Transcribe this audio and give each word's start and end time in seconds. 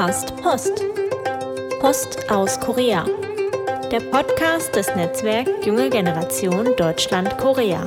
Podcast 0.00 0.34
Post. 0.36 0.82
Post 1.78 2.30
aus 2.30 2.58
Korea. 2.58 3.04
Der 3.92 4.00
Podcast 4.00 4.74
des 4.74 4.86
Netzwerks 4.96 5.50
Junge 5.66 5.90
Generation 5.90 6.74
Deutschland-Korea. 6.74 7.84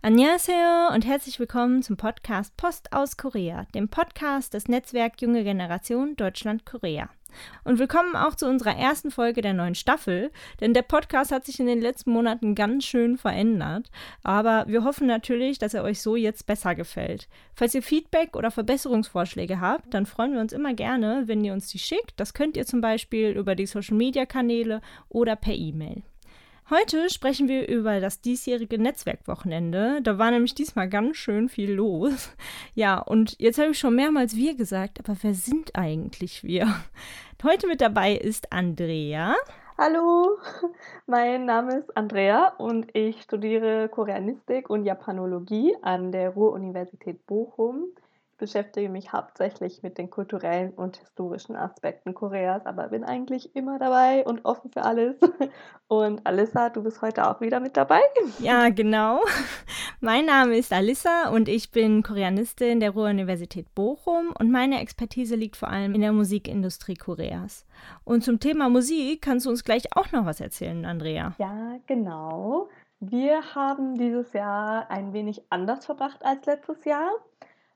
Annyeonghaseyo 0.00 0.94
und 0.94 1.04
herzlich 1.04 1.38
willkommen 1.38 1.82
zum 1.82 1.98
Podcast 1.98 2.56
Post 2.56 2.94
aus 2.94 3.18
Korea, 3.18 3.66
dem 3.74 3.90
Podcast 3.90 4.54
des 4.54 4.68
Netzwerks 4.68 5.20
Junge 5.20 5.44
Generation 5.44 6.16
Deutschland-Korea. 6.16 7.10
Und 7.64 7.78
willkommen 7.78 8.16
auch 8.16 8.34
zu 8.34 8.46
unserer 8.46 8.76
ersten 8.76 9.10
Folge 9.10 9.42
der 9.42 9.54
neuen 9.54 9.74
Staffel, 9.74 10.30
denn 10.60 10.74
der 10.74 10.82
Podcast 10.82 11.32
hat 11.32 11.44
sich 11.44 11.60
in 11.60 11.66
den 11.66 11.80
letzten 11.80 12.10
Monaten 12.10 12.54
ganz 12.54 12.84
schön 12.84 13.16
verändert. 13.16 13.90
Aber 14.22 14.64
wir 14.68 14.84
hoffen 14.84 15.06
natürlich, 15.06 15.58
dass 15.58 15.74
er 15.74 15.84
euch 15.84 16.02
so 16.02 16.16
jetzt 16.16 16.46
besser 16.46 16.74
gefällt. 16.74 17.28
Falls 17.54 17.74
ihr 17.74 17.82
Feedback 17.82 18.36
oder 18.36 18.50
Verbesserungsvorschläge 18.50 19.60
habt, 19.60 19.92
dann 19.94 20.06
freuen 20.06 20.34
wir 20.34 20.40
uns 20.40 20.52
immer 20.52 20.74
gerne, 20.74 21.24
wenn 21.26 21.44
ihr 21.44 21.52
uns 21.52 21.68
die 21.68 21.78
schickt. 21.78 22.18
Das 22.18 22.34
könnt 22.34 22.56
ihr 22.56 22.66
zum 22.66 22.80
Beispiel 22.80 23.30
über 23.30 23.54
die 23.54 23.66
Social 23.66 23.96
Media 23.96 24.26
Kanäle 24.26 24.80
oder 25.08 25.36
per 25.36 25.54
E-Mail. 25.54 26.02
Heute 26.70 27.10
sprechen 27.10 27.48
wir 27.48 27.68
über 27.68 27.98
das 27.98 28.20
diesjährige 28.20 28.78
Netzwerkwochenende. 28.78 30.00
Da 30.00 30.16
war 30.16 30.30
nämlich 30.30 30.54
diesmal 30.54 30.88
ganz 30.88 31.16
schön 31.16 31.48
viel 31.48 31.72
los. 31.72 32.30
Ja, 32.74 32.98
und 33.00 33.36
jetzt 33.38 33.58
habe 33.58 33.72
ich 33.72 33.78
schon 33.78 33.96
mehrmals 33.96 34.36
wir 34.36 34.56
gesagt, 34.56 34.98
aber 34.98 35.16
wer 35.20 35.34
sind 35.34 35.74
eigentlich 35.74 36.42
wir? 36.44 36.66
Heute 37.42 37.66
mit 37.66 37.80
dabei 37.80 38.14
ist 38.14 38.52
Andrea. 38.52 39.34
Hallo, 39.76 40.38
mein 41.06 41.44
Name 41.44 41.78
ist 41.78 41.96
Andrea 41.96 42.54
und 42.58 42.94
ich 42.94 43.20
studiere 43.22 43.88
Koreanistik 43.88 44.70
und 44.70 44.84
Japanologie 44.84 45.76
an 45.82 46.12
der 46.12 46.30
Ruhr-Universität 46.30 47.26
Bochum 47.26 47.88
beschäftige 48.42 48.88
mich 48.88 49.12
hauptsächlich 49.12 49.84
mit 49.84 49.98
den 49.98 50.10
kulturellen 50.10 50.72
und 50.72 50.96
historischen 50.96 51.54
Aspekten 51.54 52.12
Koreas, 52.12 52.66
aber 52.66 52.88
bin 52.88 53.04
eigentlich 53.04 53.54
immer 53.54 53.78
dabei 53.78 54.24
und 54.26 54.44
offen 54.44 54.72
für 54.72 54.82
alles. 54.82 55.14
Und 55.88 56.26
Alissa, 56.26 56.70
du 56.70 56.82
bist 56.82 57.02
heute 57.02 57.28
auch 57.28 57.42
wieder 57.42 57.60
mit 57.60 57.76
dabei? 57.76 58.00
Ja, 58.38 58.70
genau. 58.70 59.20
Mein 60.00 60.24
Name 60.24 60.56
ist 60.56 60.72
Alissa 60.72 61.28
und 61.28 61.50
ich 61.50 61.70
bin 61.70 62.02
Koreanistin 62.02 62.80
der 62.80 62.92
Ruhr-Universität 62.92 63.72
Bochum 63.74 64.32
und 64.38 64.50
meine 64.50 64.80
Expertise 64.80 65.36
liegt 65.36 65.54
vor 65.54 65.68
allem 65.68 65.94
in 65.94 66.00
der 66.00 66.12
Musikindustrie 66.12 66.94
Koreas. 66.94 67.66
Und 68.04 68.24
zum 68.24 68.40
Thema 68.40 68.70
Musik 68.70 69.20
kannst 69.20 69.44
du 69.44 69.50
uns 69.50 69.64
gleich 69.64 69.94
auch 69.94 70.10
noch 70.12 70.24
was 70.24 70.40
erzählen, 70.40 70.86
Andrea. 70.86 71.34
Ja, 71.38 71.76
genau. 71.86 72.70
Wir 73.00 73.54
haben 73.54 73.96
dieses 73.96 74.32
Jahr 74.32 74.90
ein 74.90 75.12
wenig 75.12 75.42
anders 75.50 75.84
verbracht 75.84 76.24
als 76.24 76.46
letztes 76.46 76.84
Jahr. 76.84 77.10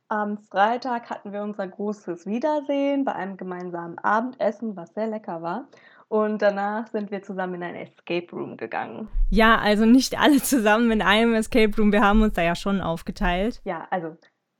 Am 0.08 0.38
Freitag 0.38 1.10
hatten 1.10 1.32
wir 1.32 1.42
unser 1.42 1.66
großes 1.66 2.26
Wiedersehen 2.26 3.04
bei 3.04 3.12
einem 3.12 3.36
gemeinsamen 3.36 3.98
Abendessen, 3.98 4.76
was 4.76 4.94
sehr 4.94 5.08
lecker 5.08 5.42
war. 5.42 5.66
Und 6.06 6.42
danach 6.42 6.86
sind 6.86 7.10
wir 7.10 7.22
zusammen 7.22 7.54
in 7.54 7.64
ein 7.64 7.74
Escape 7.74 8.30
Room 8.30 8.56
gegangen. 8.56 9.08
Ja, 9.30 9.58
also 9.58 9.84
nicht 9.84 10.16
alle 10.16 10.40
zusammen 10.40 10.92
in 10.92 11.02
einem 11.02 11.34
Escape 11.34 11.76
Room. 11.76 11.90
Wir 11.90 12.02
haben 12.02 12.22
uns 12.22 12.34
da 12.34 12.42
ja 12.42 12.54
schon 12.54 12.80
aufgeteilt. 12.80 13.60
Ja, 13.64 13.88
also 13.90 14.16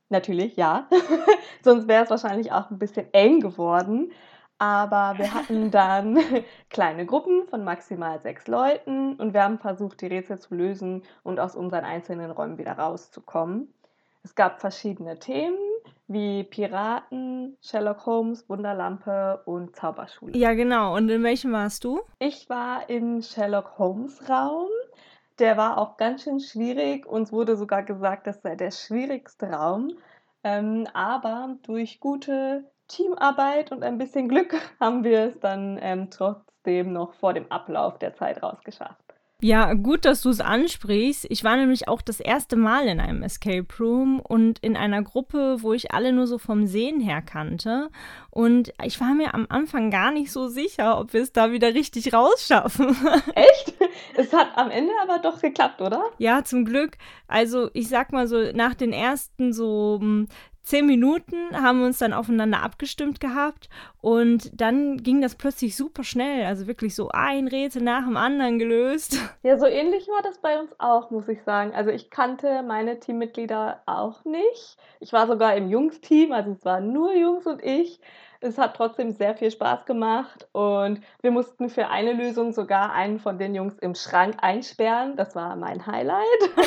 natürlich, 0.09 0.57
ja. 0.57 0.89
Sonst 1.63 1.87
wäre 1.87 2.03
es 2.03 2.11
wahrscheinlich 2.11 2.51
auch 2.51 2.73
ein 2.73 2.81
bisschen 2.81 3.07
eng 3.13 3.39
geworden. 3.39 4.11
Aber 4.59 5.15
wir 5.17 5.33
hatten 5.33 5.71
dann 5.71 6.19
kleine 6.71 7.07
Gruppen 7.07 7.47
von 7.47 7.63
maximal 7.63 8.21
sechs 8.21 8.49
Leuten 8.49 9.15
und 9.15 9.33
wir 9.33 9.45
haben 9.45 9.61
versucht, 9.61 10.01
die 10.01 10.07
Rätsel 10.07 10.41
zu 10.41 10.57
lösen 10.57 11.05
und 11.23 11.39
aus 11.39 11.55
unseren 11.55 11.85
einzelnen 11.85 12.33
Räumen 12.33 12.59
wieder 12.59 12.73
rauszukommen. 12.73 13.73
Es 14.27 14.35
gab 14.35 14.61
verschiedene 14.61 15.21
Themen 15.21 15.57
wie 16.09 16.43
Piraten, 16.43 17.57
Sherlock 17.63 18.07
Holmes, 18.07 18.49
Wunderlampe 18.49 19.41
und 19.45 19.77
Zauberschule. 19.77 20.37
Ja, 20.37 20.53
genau. 20.55 20.97
Und 20.97 21.09
in 21.11 21.23
welchem 21.23 21.53
warst 21.53 21.85
du? 21.85 22.01
Ich 22.19 22.51
war 22.51 22.91
im 22.91 23.23
Sherlock 23.23 23.79
Holmes 23.79 24.29
Raum. 24.29 24.67
Der 25.39 25.57
war 25.57 25.79
auch 25.79 25.97
ganz 25.97 26.25
schön 26.25 26.41
schwierig. 26.41 27.07
Uns 27.07 27.31
wurde 27.31 27.55
sogar 27.55 27.85
gesagt, 27.85 28.27
das 28.27 28.43
sei 28.43 28.57
der 28.57 28.73
schwierigste 28.73 29.47
Raum. 29.47 29.97
Ähm, 30.43 30.89
aber 30.93 31.55
durch 31.63 32.01
gute 32.01 32.65
Teamarbeit 32.89 33.71
und 33.71 33.85
ein 33.85 33.97
bisschen 33.97 34.29
Glück 34.29 34.57
haben 34.81 35.05
wir 35.05 35.21
es 35.21 35.39
dann 35.39 35.79
ähm, 35.81 36.11
trotzdem 36.11 36.93
noch 36.93 37.15
vor 37.15 37.33
dem 37.33 37.53
Ablauf 37.53 38.01
der 38.01 38.17
Zeit 38.17 38.43
rausgeschafft. 38.43 39.06
Ja, 39.43 39.75
gut, 39.75 40.07
dass 40.07 40.23
du 40.23 40.31
es 40.31 40.41
ansprichst. 40.41 41.27
Ich 41.29 41.45
war 41.45 41.59
nämlich 41.59 41.89
auch 41.89 42.01
das 42.01 42.21
erste 42.21 42.57
Mal 42.57 42.89
in 42.89 43.01
einem 43.01 43.23
Escape 43.23 43.67
Room 43.79 44.19
und 44.19 44.59
in 44.61 44.79
einer 44.79 45.03
Gruppe, 45.03 45.59
wo 45.61 45.75
ich 45.75 45.93
alle 45.93 46.15
nur 46.15 46.27
so 46.27 46.39
vom 46.39 46.67
Sehen 46.67 47.01
her 47.01 47.21
kannte. 47.21 47.91
Und 48.31 48.73
ich 48.83 48.99
war 48.99 49.13
mir 49.13 49.35
am 49.35 49.45
Anfang 49.51 49.91
gar 49.91 50.11
nicht 50.11 50.33
so 50.33 50.49
sicher, 50.49 50.99
ob 50.99 51.13
wir 51.13 51.21
es 51.21 51.33
da 51.33 51.53
wieder 51.53 51.75
richtig 51.75 52.15
rausschaffen. 52.15 52.97
Echt? 53.35 53.75
Es 54.17 54.33
hat 54.33 54.57
am 54.57 54.71
Ende 54.71 54.93
aber 55.03 55.19
doch 55.19 55.43
geklappt, 55.43 55.83
oder? 55.83 56.03
Ja, 56.17 56.43
zum 56.43 56.65
Glück. 56.65 56.97
Also 57.29 57.69
ich 57.75 57.89
sag 57.89 58.13
mal 58.13 58.29
so, 58.29 58.53
nach 58.53 58.75
den 58.75 58.95
ersten 58.95 59.53
so 59.53 59.99
hm, 60.01 60.29
zehn 60.67 60.87
Minuten 60.87 61.37
haben 61.53 61.81
wir 61.81 61.87
uns 61.87 61.99
dann 61.99 62.13
aufeinander 62.13 62.63
abgestimmt 62.63 63.21
gehabt 63.21 63.69
und 64.07 64.61
dann 64.61 64.99
ging 64.99 65.21
das 65.21 65.35
plötzlich 65.35 65.75
super 65.75 66.05
schnell. 66.05 66.47
Also 66.47 66.69
wirklich 66.69 66.95
so 66.95 67.09
ein 67.09 67.49
Rätsel 67.49 67.83
nach 67.83 68.05
dem 68.05 68.17
anderen 68.17 68.61
gelöst. 68.61 69.19
Ja, 69.43 69.59
so 69.59 69.67
ähnlich 69.67 70.07
war 70.09 70.23
das 70.23 70.39
bei 70.39 70.61
uns 70.61 70.71
auch, 70.79 71.11
muss 71.11 71.29
ich 71.29 71.43
sagen. 71.43 71.73
Also 71.75 71.91
ich 71.91 72.11
kannte 72.11 72.63
meine 72.63 73.01
Teammitglieder 73.01 73.83
auch 73.87 74.25
nicht. 74.25 74.77
Ich 74.99 75.13
war 75.13 75.27
sogar 75.27 75.57
im 75.57 75.69
Jungs-Team, 75.69 76.33
also 76.33 76.53
es 76.53 76.65
waren 76.65 76.93
nur 76.93 77.15
Jungs 77.15 77.47
und 77.47 77.65
ich. 77.65 78.01
Es 78.41 78.59
hat 78.59 78.77
trotzdem 78.77 79.13
sehr 79.13 79.35
viel 79.35 79.51
Spaß 79.51 79.87
gemacht 79.87 80.47
und 80.53 81.01
wir 81.23 81.31
mussten 81.31 81.69
für 81.69 81.89
eine 81.89 82.13
Lösung 82.13 82.53
sogar 82.53 82.93
einen 82.93 83.19
von 83.19 83.39
den 83.39 83.55
Jungs 83.55 83.79
im 83.79 83.95
Schrank 83.95 84.37
einsperren. 84.41 85.17
Das 85.17 85.35
war 85.35 85.57
mein 85.57 85.87
Highlight. 85.87 86.25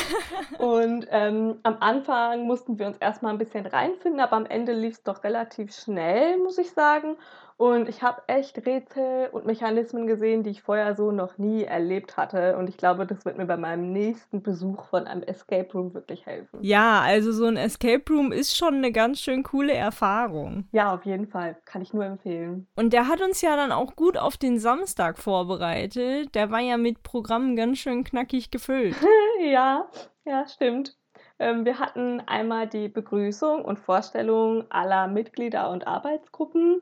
und 0.58 1.06
ähm, 1.10 1.60
am 1.62 1.76
Anfang 1.80 2.46
mussten 2.46 2.78
wir 2.78 2.86
uns 2.86 2.98
erstmal 2.98 3.32
ein 3.32 3.38
bisschen 3.38 3.66
reinfinden, 3.66 4.20
aber 4.20 4.36
am 4.36 4.46
Ende 4.46 4.72
lief 4.72 4.94
es 4.94 5.02
doch 5.04 5.22
relativ 5.22 5.72
schnell, 5.74 6.38
muss 6.38 6.58
ich 6.58 6.70
sagen. 6.72 7.16
Und 7.60 7.90
ich 7.90 8.00
habe 8.00 8.22
echt 8.26 8.64
Rätsel 8.64 9.28
und 9.32 9.44
Mechanismen 9.44 10.06
gesehen, 10.06 10.42
die 10.42 10.48
ich 10.48 10.62
vorher 10.62 10.96
so 10.96 11.12
noch 11.12 11.36
nie 11.36 11.64
erlebt 11.64 12.16
hatte. 12.16 12.56
Und 12.56 12.70
ich 12.70 12.78
glaube, 12.78 13.04
das 13.04 13.26
wird 13.26 13.36
mir 13.36 13.44
bei 13.44 13.58
meinem 13.58 13.92
nächsten 13.92 14.42
Besuch 14.42 14.86
von 14.86 15.06
einem 15.06 15.22
Escape 15.24 15.70
Room 15.74 15.92
wirklich 15.92 16.24
helfen. 16.24 16.58
Ja, 16.62 17.02
also 17.02 17.32
so 17.32 17.44
ein 17.44 17.58
Escape 17.58 18.02
Room 18.08 18.32
ist 18.32 18.56
schon 18.56 18.76
eine 18.76 18.92
ganz 18.92 19.20
schön 19.20 19.42
coole 19.42 19.74
Erfahrung. 19.74 20.68
Ja, 20.72 20.94
auf 20.94 21.04
jeden 21.04 21.26
Fall. 21.26 21.58
Kann 21.66 21.82
ich 21.82 21.92
nur 21.92 22.06
empfehlen. 22.06 22.66
Und 22.76 22.94
der 22.94 23.08
hat 23.08 23.20
uns 23.20 23.42
ja 23.42 23.56
dann 23.56 23.72
auch 23.72 23.94
gut 23.94 24.16
auf 24.16 24.38
den 24.38 24.58
Samstag 24.58 25.18
vorbereitet. 25.18 26.34
Der 26.34 26.50
war 26.50 26.60
ja 26.60 26.78
mit 26.78 27.02
Programmen 27.02 27.56
ganz 27.56 27.76
schön 27.76 28.04
knackig 28.04 28.50
gefüllt. 28.50 28.96
ja, 29.44 29.86
ja, 30.24 30.48
stimmt. 30.48 30.96
Ähm, 31.38 31.66
wir 31.66 31.78
hatten 31.78 32.20
einmal 32.26 32.68
die 32.68 32.88
Begrüßung 32.88 33.64
und 33.64 33.78
Vorstellung 33.78 34.64
aller 34.70 35.08
Mitglieder 35.08 35.70
und 35.70 35.86
Arbeitsgruppen 35.86 36.80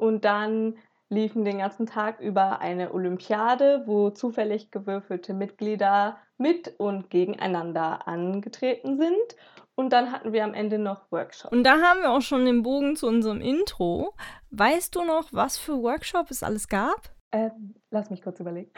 und 0.00 0.24
dann 0.24 0.78
liefen 1.10 1.44
den 1.44 1.58
ganzen 1.58 1.86
Tag 1.86 2.20
über 2.20 2.60
eine 2.60 2.94
Olympiade, 2.94 3.82
wo 3.86 4.10
zufällig 4.10 4.70
gewürfelte 4.70 5.34
Mitglieder 5.34 6.18
mit 6.38 6.74
und 6.78 7.10
gegeneinander 7.10 8.06
angetreten 8.06 8.96
sind. 8.96 9.36
Und 9.74 9.92
dann 9.92 10.12
hatten 10.12 10.32
wir 10.32 10.44
am 10.44 10.54
Ende 10.54 10.78
noch 10.78 11.10
Workshops. 11.10 11.52
Und 11.52 11.64
da 11.64 11.80
haben 11.80 12.00
wir 12.02 12.10
auch 12.10 12.20
schon 12.22 12.44
den 12.44 12.62
Bogen 12.62 12.96
zu 12.96 13.06
unserem 13.06 13.40
Intro. 13.40 14.14
Weißt 14.50 14.94
du 14.94 15.04
noch, 15.04 15.28
was 15.32 15.58
für 15.58 15.82
Workshops 15.82 16.30
es 16.30 16.42
alles 16.42 16.68
gab? 16.68 17.10
Ähm, 17.32 17.74
lass 17.90 18.10
mich 18.10 18.22
kurz 18.22 18.40
überlegen. 18.40 18.70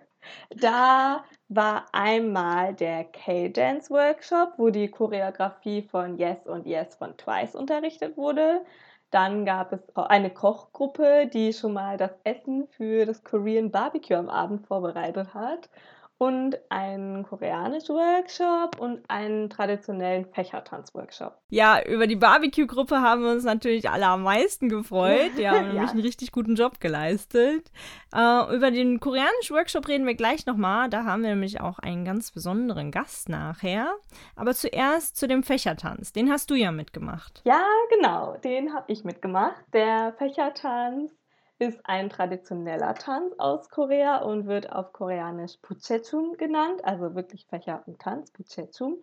da 0.50 1.24
war 1.48 1.86
einmal 1.92 2.74
der 2.74 3.04
K-Dance 3.04 3.90
Workshop, 3.90 4.54
wo 4.56 4.70
die 4.70 4.90
Choreografie 4.90 5.82
von 5.82 6.18
Yes 6.18 6.46
und 6.46 6.66
Yes 6.66 6.94
von 6.96 7.16
Twice 7.16 7.54
unterrichtet 7.54 8.16
wurde. 8.16 8.64
Dann 9.10 9.44
gab 9.46 9.72
es 9.72 9.80
eine 9.96 10.30
Kochgruppe, 10.30 11.28
die 11.32 11.52
schon 11.52 11.72
mal 11.72 11.96
das 11.96 12.12
Essen 12.24 12.66
für 12.68 13.06
das 13.06 13.24
Korean 13.24 13.70
Barbecue 13.70 14.16
am 14.16 14.28
Abend 14.28 14.66
vorbereitet 14.66 15.34
hat 15.34 15.70
und 16.18 16.58
einen 16.68 17.22
koreanischen 17.22 17.94
Workshop 17.94 18.80
und 18.80 19.08
einen 19.08 19.48
traditionellen 19.48 20.26
Fächertanz-Workshop. 20.26 21.38
Ja, 21.48 21.80
über 21.84 22.08
die 22.08 22.16
Barbecue-Gruppe 22.16 23.00
haben 23.00 23.22
wir 23.22 23.30
uns 23.30 23.44
natürlich 23.44 23.88
alle 23.88 24.06
am 24.06 24.24
meisten 24.24 24.68
gefreut. 24.68 25.30
Die 25.38 25.48
haben 25.48 25.68
ja. 25.68 25.72
nämlich 25.72 25.90
einen 25.90 26.00
richtig 26.00 26.32
guten 26.32 26.56
Job 26.56 26.80
geleistet. 26.80 27.70
Äh, 28.12 28.56
über 28.56 28.72
den 28.72 28.98
koreanischen 28.98 29.54
Workshop 29.54 29.86
reden 29.86 30.06
wir 30.06 30.16
gleich 30.16 30.44
nochmal. 30.44 30.90
Da 30.90 31.04
haben 31.04 31.22
wir 31.22 31.30
nämlich 31.30 31.60
auch 31.60 31.78
einen 31.78 32.04
ganz 32.04 32.32
besonderen 32.32 32.90
Gast 32.90 33.28
nachher. 33.28 33.94
Aber 34.34 34.54
zuerst 34.54 35.16
zu 35.16 35.28
dem 35.28 35.44
Fächertanz. 35.44 36.12
Den 36.12 36.30
hast 36.32 36.50
du 36.50 36.56
ja 36.56 36.72
mitgemacht. 36.72 37.42
Ja, 37.44 37.62
genau. 37.90 38.36
Den 38.38 38.74
habe 38.74 38.90
ich 38.90 39.04
mitgemacht. 39.04 39.62
Der 39.72 40.14
Fächertanz 40.18 41.12
ist 41.58 41.80
ein 41.84 42.08
traditioneller 42.08 42.94
Tanz 42.94 43.34
aus 43.38 43.68
Korea 43.68 44.18
und 44.18 44.46
wird 44.46 44.72
auf 44.72 44.92
Koreanisch 44.92 45.56
Puchechum 45.60 46.36
genannt, 46.36 46.84
also 46.84 47.14
wirklich 47.14 47.46
Fächer 47.46 47.82
und 47.86 48.00
Tanz, 48.00 48.30
Puchechum. 48.30 49.02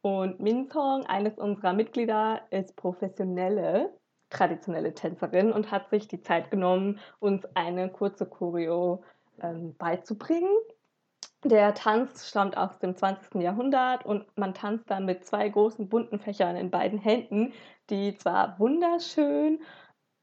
Und 0.00 0.40
Minthong, 0.40 1.06
eines 1.06 1.38
unserer 1.38 1.72
Mitglieder, 1.72 2.40
ist 2.50 2.74
professionelle, 2.74 3.92
traditionelle 4.30 4.94
Tänzerin 4.94 5.52
und 5.52 5.70
hat 5.70 5.90
sich 5.90 6.08
die 6.08 6.20
Zeit 6.20 6.50
genommen, 6.50 6.98
uns 7.20 7.46
eine 7.54 7.88
kurze 7.88 8.26
Choreo 8.26 9.04
ähm, 9.40 9.76
beizubringen. 9.76 10.50
Der 11.44 11.74
Tanz 11.74 12.28
stammt 12.28 12.56
aus 12.56 12.78
dem 12.78 12.96
20. 12.96 13.42
Jahrhundert 13.42 14.04
und 14.04 14.26
man 14.36 14.54
tanzt 14.54 14.90
dann 14.90 15.04
mit 15.04 15.24
zwei 15.24 15.48
großen 15.48 15.88
bunten 15.88 16.18
Fächern 16.18 16.56
in 16.56 16.70
beiden 16.70 16.98
Händen, 16.98 17.52
die 17.90 18.16
zwar 18.16 18.58
wunderschön 18.58 19.60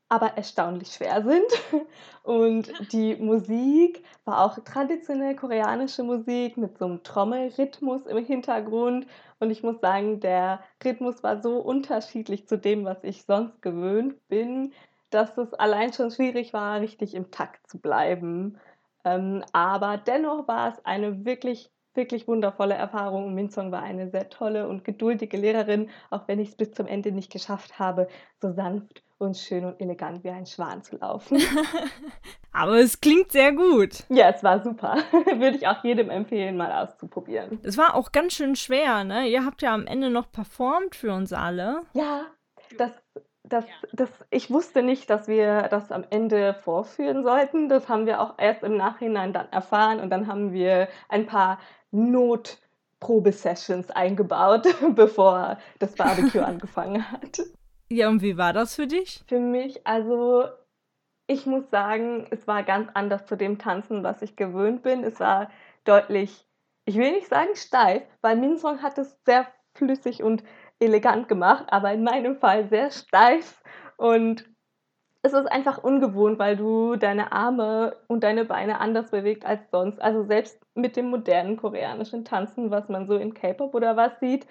aber 0.09 0.35
erstaunlich 0.35 0.89
schwer 0.89 1.23
sind. 1.23 1.87
Und 2.23 2.91
die 2.91 3.15
Musik 3.15 4.03
war 4.25 4.43
auch 4.43 4.59
traditionell 4.63 5.35
koreanische 5.35 6.03
Musik 6.03 6.57
mit 6.57 6.77
so 6.77 6.85
einem 6.85 7.03
Trommelrhythmus 7.03 8.05
im 8.07 8.25
Hintergrund. 8.25 9.07
Und 9.39 9.51
ich 9.51 9.63
muss 9.63 9.79
sagen, 9.79 10.19
der 10.19 10.61
Rhythmus 10.83 11.23
war 11.23 11.41
so 11.41 11.59
unterschiedlich 11.59 12.47
zu 12.47 12.57
dem, 12.57 12.85
was 12.85 12.97
ich 13.03 13.23
sonst 13.23 13.61
gewöhnt 13.61 14.27
bin, 14.27 14.73
dass 15.11 15.37
es 15.37 15.53
allein 15.53 15.93
schon 15.93 16.11
schwierig 16.11 16.53
war, 16.53 16.81
richtig 16.81 17.13
im 17.13 17.31
Takt 17.31 17.67
zu 17.69 17.79
bleiben. 17.79 18.59
Ähm, 19.05 19.43
aber 19.53 19.97
dennoch 19.97 20.47
war 20.47 20.73
es 20.73 20.85
eine 20.85 21.25
wirklich 21.25 21.71
wirklich 21.95 22.27
wundervolle 22.27 22.75
Erfahrung. 22.75 23.25
Und 23.25 23.35
Minzong 23.35 23.71
war 23.71 23.81
eine 23.81 24.09
sehr 24.09 24.29
tolle 24.29 24.67
und 24.69 24.83
geduldige 24.85 25.37
Lehrerin, 25.37 25.89
auch 26.09 26.27
wenn 26.27 26.39
ich 26.39 26.49
es 26.49 26.55
bis 26.55 26.71
zum 26.71 26.87
Ende 26.87 27.11
nicht 27.11 27.31
geschafft 27.31 27.79
habe, 27.79 28.07
so 28.39 28.53
sanft 28.53 29.03
und 29.19 29.37
schön 29.37 29.65
und 29.65 29.79
elegant 29.79 30.23
wie 30.23 30.29
ein 30.29 30.45
Schwan 30.45 30.81
zu 30.81 30.97
laufen. 30.97 31.39
Aber 32.51 32.79
es 32.79 32.99
klingt 32.99 33.31
sehr 33.31 33.51
gut. 33.53 34.03
Ja, 34.09 34.29
es 34.29 34.43
war 34.43 34.63
super. 34.63 34.97
Würde 35.11 35.57
ich 35.57 35.67
auch 35.67 35.83
jedem 35.83 36.09
empfehlen, 36.09 36.57
mal 36.57 36.71
auszuprobieren. 36.71 37.59
Es 37.63 37.77
war 37.77 37.93
auch 37.93 38.11
ganz 38.11 38.33
schön 38.33 38.55
schwer, 38.55 39.03
ne? 39.03 39.27
Ihr 39.27 39.45
habt 39.45 39.61
ja 39.61 39.73
am 39.73 39.85
Ende 39.85 40.09
noch 40.09 40.31
performt 40.31 40.95
für 40.95 41.13
uns 41.13 41.31
alle. 41.33 41.81
Ja, 41.93 42.25
das 42.77 42.91
das, 43.49 43.65
das, 43.91 44.09
ich 44.29 44.51
wusste 44.51 44.83
nicht, 44.83 45.09
dass 45.09 45.27
wir 45.27 45.63
das 45.69 45.91
am 45.91 46.05
Ende 46.09 46.53
vorführen 46.53 47.23
sollten. 47.23 47.67
Das 47.69 47.89
haben 47.89 48.05
wir 48.05 48.21
auch 48.21 48.35
erst 48.37 48.63
im 48.63 48.77
Nachhinein 48.77 49.33
dann 49.33 49.51
erfahren 49.51 49.99
und 49.99 50.11
dann 50.11 50.27
haben 50.27 50.53
wir 50.53 50.87
ein 51.09 51.25
paar 51.25 51.59
Notprobe-Sessions 51.91 53.89
eingebaut, 53.91 54.67
bevor 54.95 55.57
das 55.79 55.95
Barbecue 55.95 56.41
angefangen 56.41 57.11
hat. 57.11 57.41
Ja, 57.89 58.07
und 58.09 58.21
wie 58.21 58.37
war 58.37 58.53
das 58.53 58.75
für 58.75 58.87
dich? 58.87 59.23
Für 59.27 59.39
mich, 59.39 59.85
also 59.85 60.45
ich 61.27 61.45
muss 61.45 61.69
sagen, 61.69 62.27
es 62.31 62.47
war 62.47 62.63
ganz 62.63 62.89
anders 62.93 63.25
zu 63.25 63.35
dem 63.35 63.57
Tanzen, 63.57 64.03
was 64.03 64.21
ich 64.21 64.35
gewöhnt 64.35 64.83
bin. 64.83 65.03
Es 65.03 65.19
war 65.19 65.49
deutlich, 65.85 66.45
ich 66.85 66.97
will 66.97 67.11
nicht 67.11 67.27
sagen 67.27 67.55
steif, 67.55 68.03
weil 68.21 68.37
Minsong 68.37 68.81
hat 68.81 68.97
es 68.97 69.17
sehr 69.25 69.47
flüssig 69.73 70.23
und 70.23 70.43
elegant 70.79 71.27
gemacht, 71.27 71.65
aber 71.69 71.91
in 71.93 72.03
meinem 72.03 72.37
Fall 72.37 72.67
sehr 72.69 72.91
steif 72.91 73.63
und 73.97 74.45
es 75.21 75.33
ist 75.33 75.51
einfach 75.51 75.83
ungewohnt, 75.83 76.39
weil 76.39 76.55
du 76.55 76.95
deine 76.95 77.31
Arme 77.33 77.97
und 78.07 78.23
deine 78.23 78.45
Beine 78.45 78.79
anders 78.79 79.11
bewegt 79.11 79.45
als 79.45 79.69
sonst. 79.69 80.01
Also 80.01 80.23
selbst 80.23 80.65
mit 80.75 80.95
dem 80.95 81.09
modernen 81.09 81.57
koreanischen 81.57 82.23
Tanzen, 82.23 82.71
was 82.71 82.87
man 82.87 83.05
so 83.07 83.17
in 83.17 83.33
K-Pop 83.33 83.75
oder 83.75 83.97
was 83.97 84.17
sieht, 84.21 84.47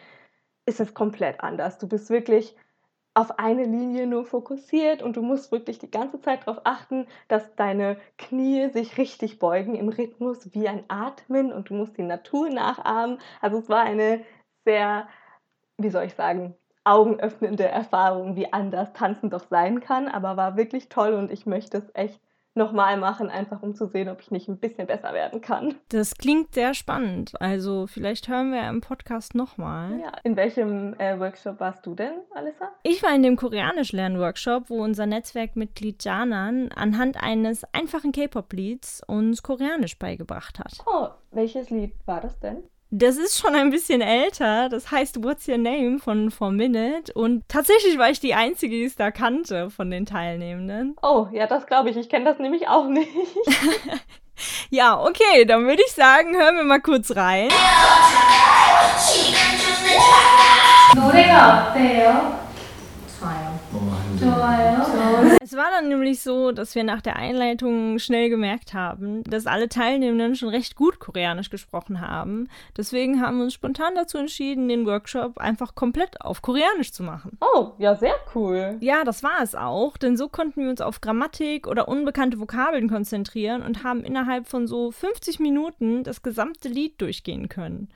ist 0.66 0.80
es 0.80 0.92
komplett 0.92 1.40
anders. 1.40 1.78
Du 1.78 1.88
bist 1.88 2.10
wirklich 2.10 2.54
auf 3.18 3.40
eine 3.40 3.64
Linie 3.64 4.06
nur 4.06 4.24
fokussiert 4.24 5.02
und 5.02 5.16
du 5.16 5.22
musst 5.22 5.50
wirklich 5.50 5.80
die 5.80 5.90
ganze 5.90 6.20
Zeit 6.20 6.46
darauf 6.46 6.60
achten, 6.62 7.08
dass 7.26 7.52
deine 7.56 7.96
Knie 8.16 8.70
sich 8.70 8.96
richtig 8.96 9.40
beugen 9.40 9.74
im 9.74 9.88
Rhythmus 9.88 10.54
wie 10.54 10.68
ein 10.68 10.84
Atmen 10.86 11.52
und 11.52 11.68
du 11.68 11.74
musst 11.74 11.98
die 11.98 12.04
Natur 12.04 12.48
nachahmen. 12.48 13.18
Also 13.40 13.58
es 13.58 13.68
war 13.68 13.80
eine 13.80 14.24
sehr, 14.64 15.08
wie 15.78 15.90
soll 15.90 16.04
ich 16.04 16.14
sagen, 16.14 16.54
augenöffnende 16.84 17.66
Erfahrung, 17.66 18.36
wie 18.36 18.52
anders 18.52 18.92
Tanzen 18.92 19.30
doch 19.30 19.48
sein 19.50 19.80
kann, 19.80 20.06
aber 20.06 20.36
war 20.36 20.56
wirklich 20.56 20.88
toll 20.88 21.14
und 21.14 21.32
ich 21.32 21.44
möchte 21.44 21.78
es 21.78 21.90
echt 21.94 22.20
nochmal 22.58 22.98
machen, 22.98 23.30
einfach 23.30 23.62
um 23.62 23.74
zu 23.74 23.86
sehen, 23.86 24.10
ob 24.10 24.20
ich 24.20 24.30
nicht 24.30 24.48
ein 24.48 24.58
bisschen 24.58 24.86
besser 24.86 25.14
werden 25.14 25.40
kann. 25.40 25.76
Das 25.88 26.14
klingt 26.16 26.52
sehr 26.52 26.74
spannend. 26.74 27.32
Also 27.40 27.86
vielleicht 27.86 28.28
hören 28.28 28.52
wir 28.52 28.68
im 28.68 28.82
Podcast 28.82 29.34
nochmal. 29.34 29.98
Ja, 30.00 30.12
in 30.24 30.36
welchem 30.36 30.94
äh, 30.98 31.18
Workshop 31.18 31.60
warst 31.60 31.86
du 31.86 31.94
denn, 31.94 32.12
Alissa? 32.34 32.68
Ich 32.82 33.02
war 33.02 33.14
in 33.14 33.22
dem 33.22 33.36
Koreanisch-Lernen-Workshop, 33.36 34.68
wo 34.68 34.82
unser 34.82 35.06
Netzwerkmitglied 35.06 36.04
Janan 36.04 36.70
anhand 36.72 37.22
eines 37.22 37.64
einfachen 37.72 38.12
K-Pop-Lieds 38.12 39.02
uns 39.06 39.42
Koreanisch 39.42 39.98
beigebracht 39.98 40.58
hat. 40.58 40.84
Oh, 40.86 41.08
welches 41.30 41.70
Lied 41.70 41.94
war 42.04 42.20
das 42.20 42.38
denn? 42.40 42.64
Das 42.95 43.17
ist 43.17 43.39
schon 43.39 43.55
ein 43.55 43.71
bisschen 43.71 44.01
älter. 44.01 44.69
Das 44.69 44.91
heißt 44.91 45.23
What's 45.23 45.47
Your 45.47 45.57
Name 45.57 45.97
von 45.99 46.29
Four 46.29 46.51
Minute. 46.51 47.11
Und 47.13 47.43
tatsächlich 47.47 47.97
war 47.97 48.09
ich 48.11 48.19
die 48.19 48.35
Einzige, 48.35 48.75
die 48.75 48.83
es 48.83 48.95
da 48.95 49.09
kannte 49.09 49.71
von 49.71 49.89
den 49.89 50.05
Teilnehmenden. 50.05 50.95
Oh, 51.01 51.27
ja, 51.31 51.47
das 51.47 51.65
glaube 51.65 51.89
ich. 51.89 51.97
Ich 51.97 52.07
kenne 52.07 52.25
das 52.25 52.37
nämlich 52.37 52.67
auch 52.67 52.87
nicht. 52.87 53.09
ja, 54.69 55.01
okay, 55.01 55.45
dann 55.45 55.65
würde 55.65 55.81
ich 55.83 55.91
sagen, 55.93 56.35
hören 56.35 56.55
wir 56.55 56.63
mal 56.63 56.81
kurz 56.81 57.15
rein. 57.15 57.49
노래가 60.95 61.71
어때요? 61.71 62.46
Es 64.20 65.56
war 65.56 65.70
dann 65.70 65.88
nämlich 65.88 66.20
so, 66.20 66.50
dass 66.50 66.74
wir 66.74 66.82
nach 66.82 67.00
der 67.00 67.16
Einleitung 67.16 67.98
schnell 68.00 68.28
gemerkt 68.28 68.74
haben, 68.74 69.22
dass 69.22 69.46
alle 69.46 69.68
Teilnehmenden 69.68 70.34
schon 70.34 70.48
recht 70.48 70.74
gut 70.74 70.98
Koreanisch 70.98 71.50
gesprochen 71.50 72.00
haben. 72.00 72.48
Deswegen 72.76 73.20
haben 73.20 73.36
wir 73.38 73.44
uns 73.44 73.54
spontan 73.54 73.94
dazu 73.94 74.18
entschieden, 74.18 74.68
den 74.68 74.86
Workshop 74.86 75.38
einfach 75.38 75.76
komplett 75.76 76.20
auf 76.20 76.42
Koreanisch 76.42 76.92
zu 76.92 77.04
machen. 77.04 77.38
Oh, 77.40 77.72
ja, 77.78 77.94
sehr 77.94 78.14
cool. 78.34 78.76
Ja, 78.80 79.04
das 79.04 79.22
war 79.22 79.40
es 79.42 79.54
auch, 79.54 79.96
denn 79.96 80.16
so 80.16 80.28
konnten 80.28 80.62
wir 80.62 80.70
uns 80.70 80.80
auf 80.80 81.00
Grammatik 81.00 81.68
oder 81.68 81.86
unbekannte 81.86 82.40
Vokabeln 82.40 82.88
konzentrieren 82.88 83.62
und 83.62 83.84
haben 83.84 84.02
innerhalb 84.02 84.48
von 84.48 84.66
so 84.66 84.90
50 84.90 85.38
Minuten 85.38 86.02
das 86.02 86.22
gesamte 86.22 86.68
Lied 86.68 87.00
durchgehen 87.00 87.48
können. 87.48 87.88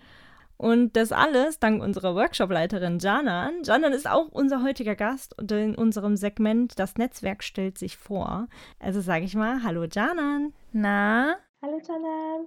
Und 0.57 0.97
das 0.97 1.11
alles 1.13 1.59
dank 1.59 1.83
unserer 1.83 2.15
Workshopleiterin 2.15 2.99
Janan. 2.99 3.63
Janan 3.65 3.93
ist 3.93 4.09
auch 4.09 4.29
unser 4.29 4.63
heutiger 4.63 4.95
Gast 4.95 5.37
und 5.39 5.51
in 5.51 5.75
unserem 5.75 6.17
Segment 6.17 6.79
Das 6.79 6.97
Netzwerk 6.97 7.43
stellt 7.43 7.79
sich 7.79 7.97
vor. 7.97 8.47
Also 8.79 9.01
sage 9.01 9.25
ich 9.25 9.35
mal, 9.35 9.63
hallo 9.63 9.85
Janan. 9.91 10.53
Na? 10.73 11.37
Hallo 11.63 11.81
Janan. 11.87 12.47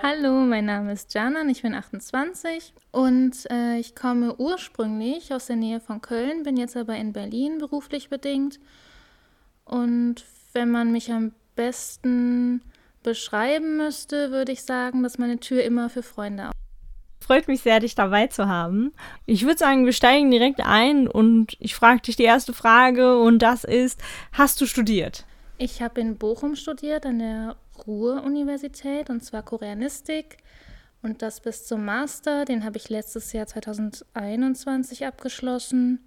Hallo, 0.00 0.32
mein 0.40 0.64
Name 0.64 0.92
ist 0.92 1.14
Janan, 1.14 1.48
ich 1.48 1.62
bin 1.62 1.74
28 1.74 2.74
und 2.90 3.48
äh, 3.52 3.78
ich 3.78 3.94
komme 3.94 4.34
ursprünglich 4.34 5.32
aus 5.32 5.46
der 5.46 5.54
Nähe 5.54 5.78
von 5.78 6.00
Köln, 6.00 6.42
bin 6.42 6.56
jetzt 6.56 6.76
aber 6.76 6.96
in 6.96 7.12
Berlin 7.12 7.58
beruflich 7.58 8.08
bedingt. 8.08 8.58
Und 9.64 10.24
wenn 10.54 10.70
man 10.72 10.90
mich 10.90 11.12
am 11.12 11.32
besten 11.54 12.62
beschreiben 13.04 13.76
müsste, 13.76 14.32
würde 14.32 14.50
ich 14.50 14.64
sagen, 14.64 15.04
dass 15.04 15.18
meine 15.18 15.38
Tür 15.38 15.62
immer 15.62 15.88
für 15.88 16.02
Freunde 16.02 16.50
Freut 17.22 17.46
mich 17.46 17.60
sehr, 17.60 17.80
dich 17.80 17.94
dabei 17.94 18.26
zu 18.26 18.48
haben. 18.48 18.92
Ich 19.26 19.44
würde 19.44 19.58
sagen, 19.58 19.84
wir 19.84 19.92
steigen 19.92 20.30
direkt 20.30 20.60
ein 20.60 21.06
und 21.06 21.56
ich 21.60 21.74
frage 21.74 22.02
dich 22.02 22.16
die 22.16 22.24
erste 22.24 22.52
Frage 22.52 23.18
und 23.20 23.38
das 23.40 23.64
ist, 23.64 24.00
hast 24.32 24.60
du 24.60 24.66
studiert? 24.66 25.24
Ich 25.58 25.80
habe 25.80 26.00
in 26.00 26.16
Bochum 26.16 26.56
studiert 26.56 27.06
an 27.06 27.20
der 27.20 27.56
Ruhr-Universität 27.86 29.08
und 29.08 29.22
zwar 29.24 29.42
Koreanistik 29.42 30.38
und 31.02 31.22
das 31.22 31.40
bis 31.40 31.64
zum 31.66 31.84
Master. 31.84 32.44
Den 32.44 32.64
habe 32.64 32.76
ich 32.76 32.88
letztes 32.88 33.32
Jahr 33.32 33.46
2021 33.46 35.06
abgeschlossen 35.06 36.00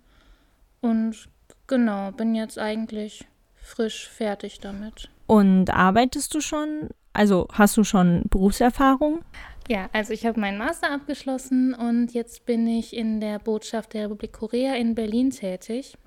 und 0.81 1.29
genau, 1.67 2.11
bin 2.11 2.35
jetzt 2.35 2.59
eigentlich 2.59 3.25
frisch 3.55 4.09
fertig 4.09 4.59
damit. 4.59 5.09
Und 5.27 5.69
arbeitest 5.69 6.33
du 6.33 6.41
schon? 6.41 6.89
Also 7.13 7.47
hast 7.53 7.77
du 7.77 7.85
schon 7.85 8.23
Berufserfahrung? 8.29 9.23
Ja, 9.67 9.89
also 9.93 10.13
ich 10.13 10.25
habe 10.25 10.39
meinen 10.39 10.59
Master 10.59 10.91
abgeschlossen 10.91 11.73
und 11.73 12.13
jetzt 12.13 12.45
bin 12.45 12.67
ich 12.67 12.95
in 12.95 13.19
der 13.19 13.39
Botschaft 13.39 13.93
der 13.93 14.05
Republik 14.05 14.33
Korea 14.33 14.75
in 14.75 14.93
Berlin 14.93 15.31
tätig 15.31 15.97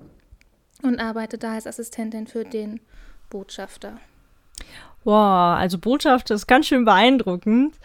und 0.81 0.99
arbeite 0.99 1.37
da 1.37 1.53
als 1.53 1.67
Assistentin 1.67 2.27
für 2.27 2.45
den 2.45 2.79
Botschafter. 3.29 3.99
Wow, 5.03 5.57
also 5.57 5.77
Botschafter 5.77 6.35
ist 6.35 6.47
ganz 6.47 6.67
schön 6.67 6.85
beeindruckend. 6.85 7.75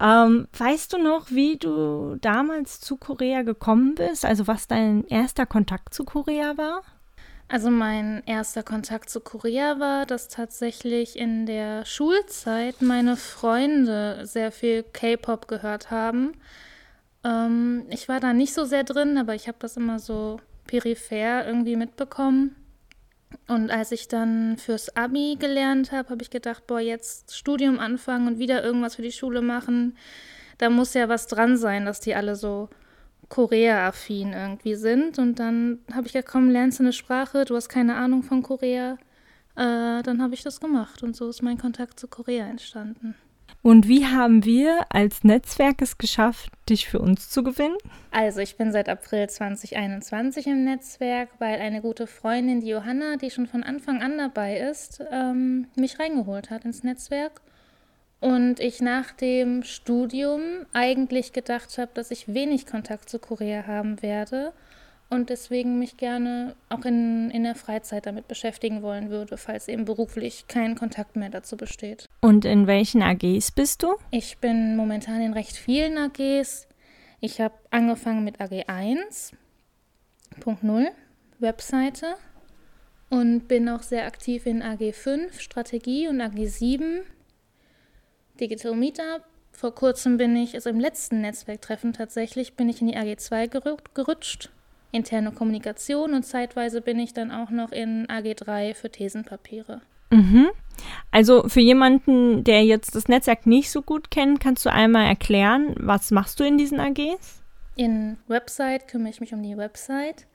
Ähm, 0.00 0.46
weißt 0.56 0.92
du 0.92 0.98
noch, 0.98 1.30
wie 1.30 1.56
du 1.56 2.16
damals 2.20 2.80
zu 2.80 2.96
Korea 2.96 3.42
gekommen 3.42 3.94
bist? 3.94 4.24
Also 4.24 4.46
was 4.46 4.68
dein 4.68 5.04
erster 5.06 5.46
Kontakt 5.46 5.94
zu 5.94 6.04
Korea 6.04 6.56
war? 6.56 6.82
Also 7.48 7.70
mein 7.70 8.24
erster 8.26 8.64
Kontakt 8.64 9.08
zu 9.08 9.20
Korea 9.20 9.78
war, 9.78 10.04
dass 10.04 10.28
tatsächlich 10.28 11.16
in 11.16 11.46
der 11.46 11.84
Schulzeit 11.84 12.82
meine 12.82 13.16
Freunde 13.16 14.26
sehr 14.26 14.50
viel 14.50 14.82
K-Pop 14.82 15.46
gehört 15.46 15.92
haben. 15.92 16.32
Ähm, 17.22 17.84
ich 17.90 18.08
war 18.08 18.18
da 18.18 18.32
nicht 18.32 18.52
so 18.52 18.64
sehr 18.64 18.82
drin, 18.82 19.16
aber 19.16 19.36
ich 19.36 19.46
habe 19.46 19.58
das 19.60 19.76
immer 19.76 20.00
so 20.00 20.40
peripher 20.66 21.46
irgendwie 21.46 21.76
mitbekommen. 21.76 22.56
Und 23.46 23.70
als 23.70 23.92
ich 23.92 24.08
dann 24.08 24.56
fürs 24.56 24.96
Abi 24.96 25.36
gelernt 25.38 25.92
habe, 25.92 26.10
habe 26.10 26.22
ich 26.22 26.30
gedacht, 26.30 26.66
boah, 26.66 26.80
jetzt 26.80 27.36
Studium 27.36 27.78
anfangen 27.78 28.26
und 28.26 28.38
wieder 28.40 28.64
irgendwas 28.64 28.96
für 28.96 29.02
die 29.02 29.12
Schule 29.12 29.40
machen. 29.40 29.96
Da 30.58 30.68
muss 30.68 30.94
ja 30.94 31.08
was 31.08 31.28
dran 31.28 31.56
sein, 31.56 31.84
dass 31.84 32.00
die 32.00 32.16
alle 32.16 32.34
so 32.34 32.68
Korea-affin 33.28 34.32
irgendwie 34.32 34.74
sind. 34.74 35.18
Und 35.18 35.38
dann 35.38 35.80
habe 35.92 36.06
ich 36.06 36.12
gesagt, 36.12 36.28
komm, 36.28 36.50
lernst 36.50 36.78
du 36.78 36.84
eine 36.84 36.92
Sprache, 36.92 37.44
du 37.44 37.56
hast 37.56 37.68
keine 37.68 37.96
Ahnung 37.96 38.22
von 38.22 38.42
Korea. 38.42 38.98
Äh, 39.56 40.02
dann 40.02 40.20
habe 40.22 40.34
ich 40.34 40.42
das 40.42 40.60
gemacht 40.60 41.02
und 41.02 41.16
so 41.16 41.28
ist 41.28 41.42
mein 41.42 41.58
Kontakt 41.58 41.98
zu 41.98 42.08
Korea 42.08 42.46
entstanden. 42.46 43.14
Und 43.62 43.88
wie 43.88 44.06
haben 44.06 44.44
wir 44.44 44.86
als 44.90 45.24
Netzwerk 45.24 45.82
es 45.82 45.98
geschafft, 45.98 46.52
dich 46.68 46.88
für 46.88 47.00
uns 47.00 47.30
zu 47.30 47.42
gewinnen? 47.42 47.76
Also 48.12 48.38
ich 48.40 48.56
bin 48.56 48.70
seit 48.70 48.88
April 48.88 49.28
2021 49.28 50.46
im 50.46 50.64
Netzwerk, 50.64 51.30
weil 51.38 51.58
eine 51.58 51.80
gute 51.80 52.06
Freundin, 52.06 52.60
die 52.60 52.68
Johanna, 52.68 53.16
die 53.16 53.30
schon 53.30 53.46
von 53.48 53.64
Anfang 53.64 54.02
an 54.02 54.18
dabei 54.18 54.58
ist, 54.58 55.02
ähm, 55.10 55.66
mich 55.74 55.98
reingeholt 55.98 56.50
hat 56.50 56.64
ins 56.64 56.84
Netzwerk. 56.84 57.40
Und 58.20 58.60
ich 58.60 58.80
nach 58.80 59.12
dem 59.12 59.62
Studium 59.62 60.40
eigentlich 60.72 61.32
gedacht 61.32 61.76
habe, 61.78 61.90
dass 61.94 62.10
ich 62.10 62.32
wenig 62.32 62.66
Kontakt 62.66 63.10
zu 63.10 63.18
Korea 63.18 63.66
haben 63.66 64.02
werde 64.02 64.52
und 65.08 65.30
deswegen 65.30 65.78
mich 65.78 65.96
gerne 65.96 66.56
auch 66.68 66.84
in, 66.84 67.30
in 67.30 67.44
der 67.44 67.54
Freizeit 67.54 68.06
damit 68.06 68.26
beschäftigen 68.26 68.82
wollen 68.82 69.08
würde, 69.10 69.36
falls 69.36 69.68
eben 69.68 69.84
beruflich 69.84 70.46
kein 70.48 70.74
Kontakt 70.74 71.14
mehr 71.14 71.30
dazu 71.30 71.56
besteht. 71.56 72.08
Und 72.20 72.44
in 72.44 72.66
welchen 72.66 73.02
AGs 73.02 73.52
bist 73.52 73.84
du? 73.84 73.94
Ich 74.10 74.38
bin 74.38 74.74
momentan 74.76 75.20
in 75.20 75.32
recht 75.32 75.56
vielen 75.56 75.96
AGs. 75.98 76.66
Ich 77.20 77.40
habe 77.40 77.54
angefangen 77.70 78.24
mit 78.24 78.40
AG 78.40 78.64
1.0, 78.68 80.86
Webseite, 81.38 82.16
und 83.08 83.46
bin 83.46 83.68
auch 83.68 83.82
sehr 83.82 84.06
aktiv 84.06 84.46
in 84.46 84.62
AG 84.62 84.92
5, 84.92 85.40
Strategie, 85.40 86.08
und 86.08 86.20
AG 86.20 86.46
7, 86.46 87.02
Digital 88.40 88.74
Meetup. 88.74 89.22
Vor 89.52 89.74
kurzem 89.74 90.18
bin 90.18 90.36
ich, 90.36 90.54
also 90.54 90.68
im 90.68 90.80
letzten 90.80 91.22
Netzwerktreffen 91.22 91.92
tatsächlich, 91.92 92.54
bin 92.54 92.68
ich 92.68 92.80
in 92.80 92.88
die 92.88 92.96
AG 92.96 93.18
2 93.18 93.46
gerutscht 93.94 94.50
interne 94.92 95.30
Kommunikation 95.30 96.14
und 96.14 96.24
zeitweise 96.24 96.80
bin 96.80 96.98
ich 96.98 97.12
dann 97.12 97.30
auch 97.30 97.50
noch 97.50 97.72
in 97.72 98.06
AG3 98.06 98.74
für 98.74 98.90
Thesenpapiere. 98.90 99.82
Mhm. 100.10 100.48
Also 101.10 101.48
für 101.48 101.60
jemanden, 101.60 102.44
der 102.44 102.64
jetzt 102.64 102.94
das 102.94 103.08
Netzwerk 103.08 103.46
nicht 103.46 103.70
so 103.70 103.82
gut 103.82 104.10
kennt, 104.10 104.40
kannst 104.40 104.64
du 104.64 104.72
einmal 104.72 105.06
erklären, 105.06 105.74
was 105.78 106.10
machst 106.10 106.40
du 106.40 106.44
in 106.44 106.58
diesen 106.58 106.80
AGs? 106.80 107.42
In 107.76 108.16
Website 108.26 108.88
kümmere 108.88 109.10
ich 109.10 109.20
mich 109.20 109.34
um 109.34 109.42
die 109.42 109.56
Website 109.56 110.26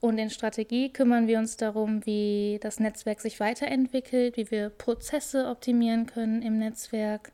und 0.00 0.18
in 0.18 0.30
Strategie 0.30 0.92
kümmern 0.92 1.26
wir 1.26 1.38
uns 1.38 1.56
darum, 1.56 2.04
wie 2.04 2.58
das 2.60 2.80
Netzwerk 2.80 3.20
sich 3.20 3.40
weiterentwickelt, 3.40 4.36
wie 4.36 4.50
wir 4.50 4.70
Prozesse 4.70 5.48
optimieren 5.48 6.06
können 6.06 6.42
im 6.42 6.58
Netzwerk. 6.58 7.32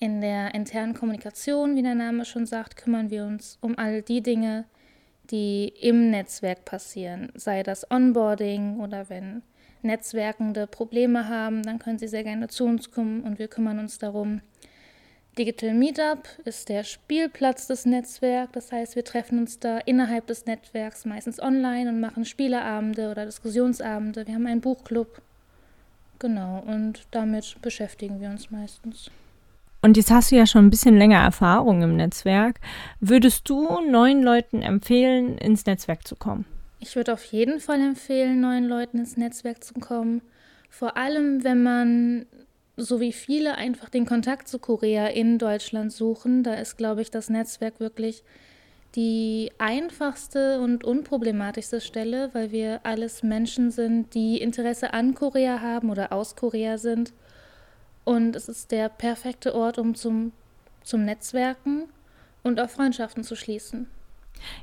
In 0.00 0.20
der 0.20 0.54
internen 0.54 0.94
Kommunikation, 0.94 1.76
wie 1.76 1.82
der 1.82 1.94
Name 1.94 2.24
schon 2.24 2.46
sagt, 2.46 2.76
kümmern 2.76 3.10
wir 3.10 3.24
uns 3.24 3.58
um 3.60 3.78
all 3.78 4.02
die 4.02 4.22
Dinge, 4.22 4.64
die 5.30 5.72
im 5.80 6.10
Netzwerk 6.10 6.64
passieren, 6.64 7.32
sei 7.34 7.62
das 7.62 7.90
Onboarding 7.90 8.80
oder 8.80 9.08
wenn 9.08 9.42
Netzwerkende 9.82 10.66
Probleme 10.66 11.28
haben, 11.28 11.62
dann 11.62 11.78
können 11.78 11.98
sie 11.98 12.08
sehr 12.08 12.24
gerne 12.24 12.48
zu 12.48 12.64
uns 12.64 12.90
kommen 12.90 13.22
und 13.22 13.38
wir 13.38 13.48
kümmern 13.48 13.78
uns 13.78 13.98
darum. 13.98 14.40
Digital 15.36 15.74
Meetup 15.74 16.28
ist 16.44 16.68
der 16.68 16.84
Spielplatz 16.84 17.66
des 17.66 17.86
Netzwerks, 17.86 18.52
das 18.52 18.70
heißt, 18.70 18.94
wir 18.94 19.04
treffen 19.04 19.40
uns 19.40 19.58
da 19.58 19.78
innerhalb 19.78 20.28
des 20.28 20.46
Netzwerks, 20.46 21.04
meistens 21.04 21.42
online 21.42 21.90
und 21.90 22.00
machen 22.00 22.24
Spieleabende 22.24 23.10
oder 23.10 23.26
Diskussionsabende. 23.26 24.26
Wir 24.26 24.34
haben 24.34 24.46
einen 24.46 24.60
Buchclub. 24.60 25.20
Genau, 26.20 26.62
und 26.66 27.06
damit 27.10 27.56
beschäftigen 27.62 28.20
wir 28.20 28.30
uns 28.30 28.52
meistens. 28.52 29.10
Und 29.82 29.96
jetzt 29.96 30.10
hast 30.10 30.30
du 30.30 30.36
ja 30.36 30.46
schon 30.46 30.66
ein 30.66 30.70
bisschen 30.70 30.96
länger 30.96 31.20
Erfahrung 31.20 31.82
im 31.82 31.96
Netzwerk. 31.96 32.60
Würdest 33.00 33.48
du 33.50 33.80
neuen 33.80 34.22
Leuten 34.22 34.62
empfehlen, 34.62 35.36
ins 35.36 35.66
Netzwerk 35.66 36.06
zu 36.06 36.16
kommen? 36.16 36.46
Ich 36.78 36.96
würde 36.96 37.12
auf 37.12 37.24
jeden 37.24 37.60
Fall 37.60 37.80
empfehlen, 37.80 38.40
neuen 38.40 38.66
Leuten 38.66 38.98
ins 38.98 39.16
Netzwerk 39.16 39.64
zu 39.64 39.74
kommen. 39.74 40.22
Vor 40.70 40.96
allem, 40.96 41.44
wenn 41.44 41.62
man, 41.62 42.26
so 42.76 43.00
wie 43.00 43.12
viele, 43.12 43.56
einfach 43.56 43.88
den 43.88 44.06
Kontakt 44.06 44.48
zu 44.48 44.58
Korea 44.58 45.06
in 45.06 45.38
Deutschland 45.38 45.92
suchen. 45.92 46.42
Da 46.42 46.54
ist, 46.54 46.76
glaube 46.76 47.02
ich, 47.02 47.10
das 47.10 47.30
Netzwerk 47.30 47.80
wirklich 47.80 48.24
die 48.94 49.50
einfachste 49.58 50.60
und 50.60 50.84
unproblematischste 50.84 51.80
Stelle, 51.80 52.30
weil 52.32 52.52
wir 52.52 52.80
alles 52.84 53.22
Menschen 53.22 53.70
sind, 53.70 54.14
die 54.14 54.40
Interesse 54.40 54.92
an 54.92 55.14
Korea 55.14 55.60
haben 55.60 55.90
oder 55.90 56.12
aus 56.12 56.36
Korea 56.36 56.78
sind 56.78 57.12
und 58.04 58.36
es 58.36 58.48
ist 58.48 58.70
der 58.70 58.88
perfekte 58.88 59.54
Ort, 59.54 59.78
um 59.78 59.94
zum, 59.94 60.32
zum 60.82 61.04
Netzwerken 61.04 61.84
und 62.42 62.60
auch 62.60 62.70
Freundschaften 62.70 63.24
zu 63.24 63.34
schließen. 63.34 63.88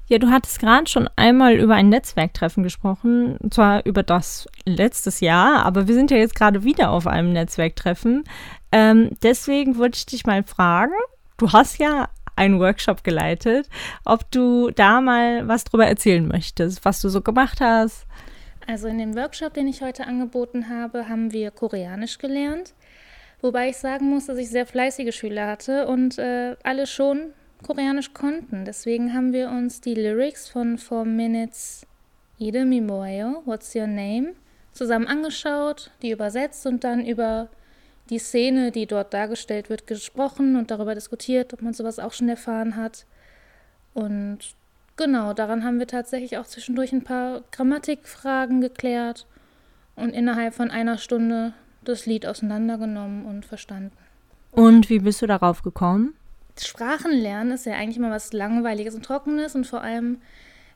Ja, 0.08 0.18
du 0.18 0.30
hattest 0.30 0.60
gerade 0.60 0.88
schon 0.88 1.10
einmal 1.16 1.56
über 1.56 1.76
ein 1.76 1.90
Netzwerktreffen 1.90 2.64
gesprochen, 2.64 3.38
und 3.38 3.54
zwar 3.54 3.86
über 3.86 4.04
das 4.04 4.48
letztes 4.66 5.20
Jahr, 5.20 5.66
aber 5.66 5.88
wir 5.88 5.96
sind 5.96 6.12
ja 6.12 6.18
jetzt 6.18 6.36
gerade 6.36 6.64
wieder 6.64 6.92
auf 6.92 7.08
einem 7.08 7.34
Netzwerktreffen. 7.34 8.24
Ähm, 8.72 9.12
deswegen 9.24 9.78
wollte 9.78 9.98
ich 9.98 10.06
dich 10.06 10.26
mal 10.26 10.44
fragen, 10.44 10.94
du 11.38 11.52
hast 11.52 11.80
ja 11.80 12.10
einen 12.36 12.60
Workshop 12.60 13.04
geleitet, 13.04 13.70
ob 14.06 14.30
du 14.32 14.72
da 14.72 15.02
mal 15.02 15.48
was 15.48 15.64
drüber 15.64 15.88
erzählen 15.88 16.28
möchtest, 16.28 16.86
was 16.86 17.02
du 17.02 17.10
so 17.10 17.22
gemacht 17.22 17.62
hast. 17.62 18.06
Also 18.68 18.88
in 18.88 18.98
dem 18.98 19.16
Workshop, 19.16 19.54
den 19.54 19.68
ich 19.68 19.82
heute 19.82 20.08
angeboten 20.08 20.70
habe, 20.70 21.10
haben 21.10 21.32
wir 21.32 21.52
Koreanisch 21.52 22.18
gelernt. 22.20 22.74
Wobei 23.42 23.70
ich 23.70 23.78
sagen 23.78 24.10
muss, 24.10 24.28
dass 24.28 24.38
ich 24.38 24.50
sehr 24.50 24.68
fleißige 24.68 25.16
Schüler 25.16 25.48
hatte 25.48 25.88
und 25.88 26.20
äh, 26.20 26.56
alle 26.64 26.86
schon 26.86 27.34
Koreanisch 27.64 28.14
konnten. 28.14 28.66
Deswegen 28.66 29.14
haben 29.14 29.34
wir 29.34 29.50
uns 29.50 29.82
die 29.82 29.94
Lyrics 29.94 30.50
von 30.50 30.78
Four 30.78 31.06
Minutes 31.06 31.86
Idemi 32.38 32.82
Moeo, 32.82 33.44
What's 33.46 33.76
Your 33.76 33.88
Name, 33.88 34.34
zusammen 34.72 35.08
angeschaut, 35.08 35.92
die 36.02 36.12
übersetzt 36.12 36.66
und 36.66 36.84
dann 36.84 37.06
über 37.06 37.50
die 38.10 38.20
Szene, 38.20 38.72
die 38.72 38.88
dort 38.88 39.14
dargestellt 39.14 39.70
wird, 39.70 39.88
gesprochen 39.88 40.56
und 40.56 40.72
darüber 40.72 40.96
diskutiert, 40.96 41.54
ob 41.54 41.62
man 41.62 41.74
sowas 41.74 42.00
auch 42.00 42.14
schon 42.14 42.30
erfahren 42.30 42.76
hat. 42.76 43.06
Und 43.94 44.40
genau, 44.98 45.34
daran 45.34 45.64
haben 45.64 45.80
wir 45.80 45.88
tatsächlich 45.88 46.38
auch 46.38 46.46
zwischendurch 46.46 46.92
ein 46.94 47.04
paar 47.04 47.44
Grammatikfragen 47.52 48.60
geklärt 48.60 49.28
und 49.96 50.10
innerhalb 50.10 50.54
von 50.54 50.72
einer 50.72 50.98
Stunde 50.98 51.54
das 51.84 52.06
Lied 52.06 52.26
auseinandergenommen 52.26 53.26
und 53.26 53.46
verstanden. 53.46 53.96
Und 54.52 54.90
wie 54.90 55.00
bist 55.00 55.22
du 55.22 55.28
darauf 55.28 55.62
gekommen? 55.62 56.14
Sprachenlernen 56.60 57.54
ist 57.54 57.66
ja 57.66 57.74
eigentlich 57.74 58.00
mal 58.00 58.12
was 58.12 58.34
Langweiliges 58.34 58.96
und 58.96 59.04
Trockenes 59.06 59.56
und 59.56 59.66
vor 59.66 59.82
allem 59.82 60.22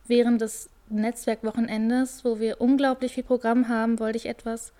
während 0.06 0.40
des 0.40 0.70
Netzwerkwochenendes, 0.88 2.24
wo 2.24 2.38
wir 2.38 2.60
unglaublich 2.60 3.14
viel 3.14 3.24
Programm 3.24 3.68
haben, 3.68 3.98
wollte 3.98 4.18
ich 4.18 4.26
etwas 4.26 4.72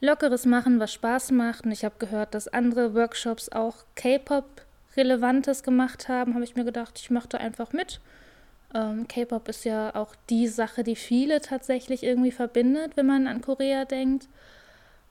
Lockeres 0.00 0.46
machen, 0.46 0.80
was 0.80 0.92
Spaß 0.92 1.30
macht. 1.30 1.64
Und 1.64 1.72
ich 1.72 1.84
habe 1.84 1.94
gehört, 1.98 2.34
dass 2.34 2.48
andere 2.48 2.94
Workshops 2.94 3.48
auch 3.50 3.84
K-Pop-Relevantes 3.94 5.62
gemacht 5.62 6.08
haben. 6.08 6.34
Habe 6.34 6.44
ich 6.44 6.56
mir 6.56 6.64
gedacht, 6.64 6.98
ich 6.98 7.10
mache 7.10 7.28
da 7.28 7.38
einfach 7.38 7.72
mit. 7.72 8.00
Ähm, 8.74 9.06
K-Pop 9.06 9.48
ist 9.48 9.64
ja 9.64 9.94
auch 9.94 10.14
die 10.28 10.48
Sache, 10.48 10.82
die 10.82 10.96
viele 10.96 11.40
tatsächlich 11.40 12.02
irgendwie 12.02 12.32
verbindet, 12.32 12.96
wenn 12.96 13.06
man 13.06 13.26
an 13.28 13.40
Korea 13.40 13.84
denkt. 13.84 14.28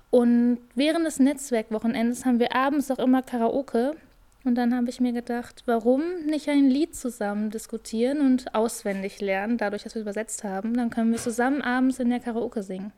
Und 0.10 0.60
während 0.76 1.06
des 1.06 1.20
Netzwerkwochenendes 1.20 2.26
haben 2.26 2.40
wir 2.40 2.54
abends 2.54 2.92
auch 2.92 3.00
immer 3.00 3.22
Karaoke. 3.22 3.96
Und 4.44 4.56
dann 4.56 4.76
habe 4.76 4.90
ich 4.90 5.00
mir 5.00 5.14
gedacht, 5.14 5.64
warum 5.66 6.02
nicht 6.26 6.50
ein 6.50 6.68
Lied 6.68 6.96
zusammen 6.96 7.52
diskutieren 7.52 8.22
und 8.22 8.56
auswendig 8.56 9.22
lernen, 9.22 9.58
dadurch, 9.58 9.84
dass 9.84 9.94
wir 9.94 10.02
übersetzt 10.02 10.44
haben. 10.44 10.76
Dann 10.76 10.90
können 10.90 11.12
wir 11.12 11.20
zusammen 11.20 11.62
abends 11.62 12.00
in 12.00 12.10
der 12.10 12.20
Karaoke 12.20 12.64
singen. 12.64 12.92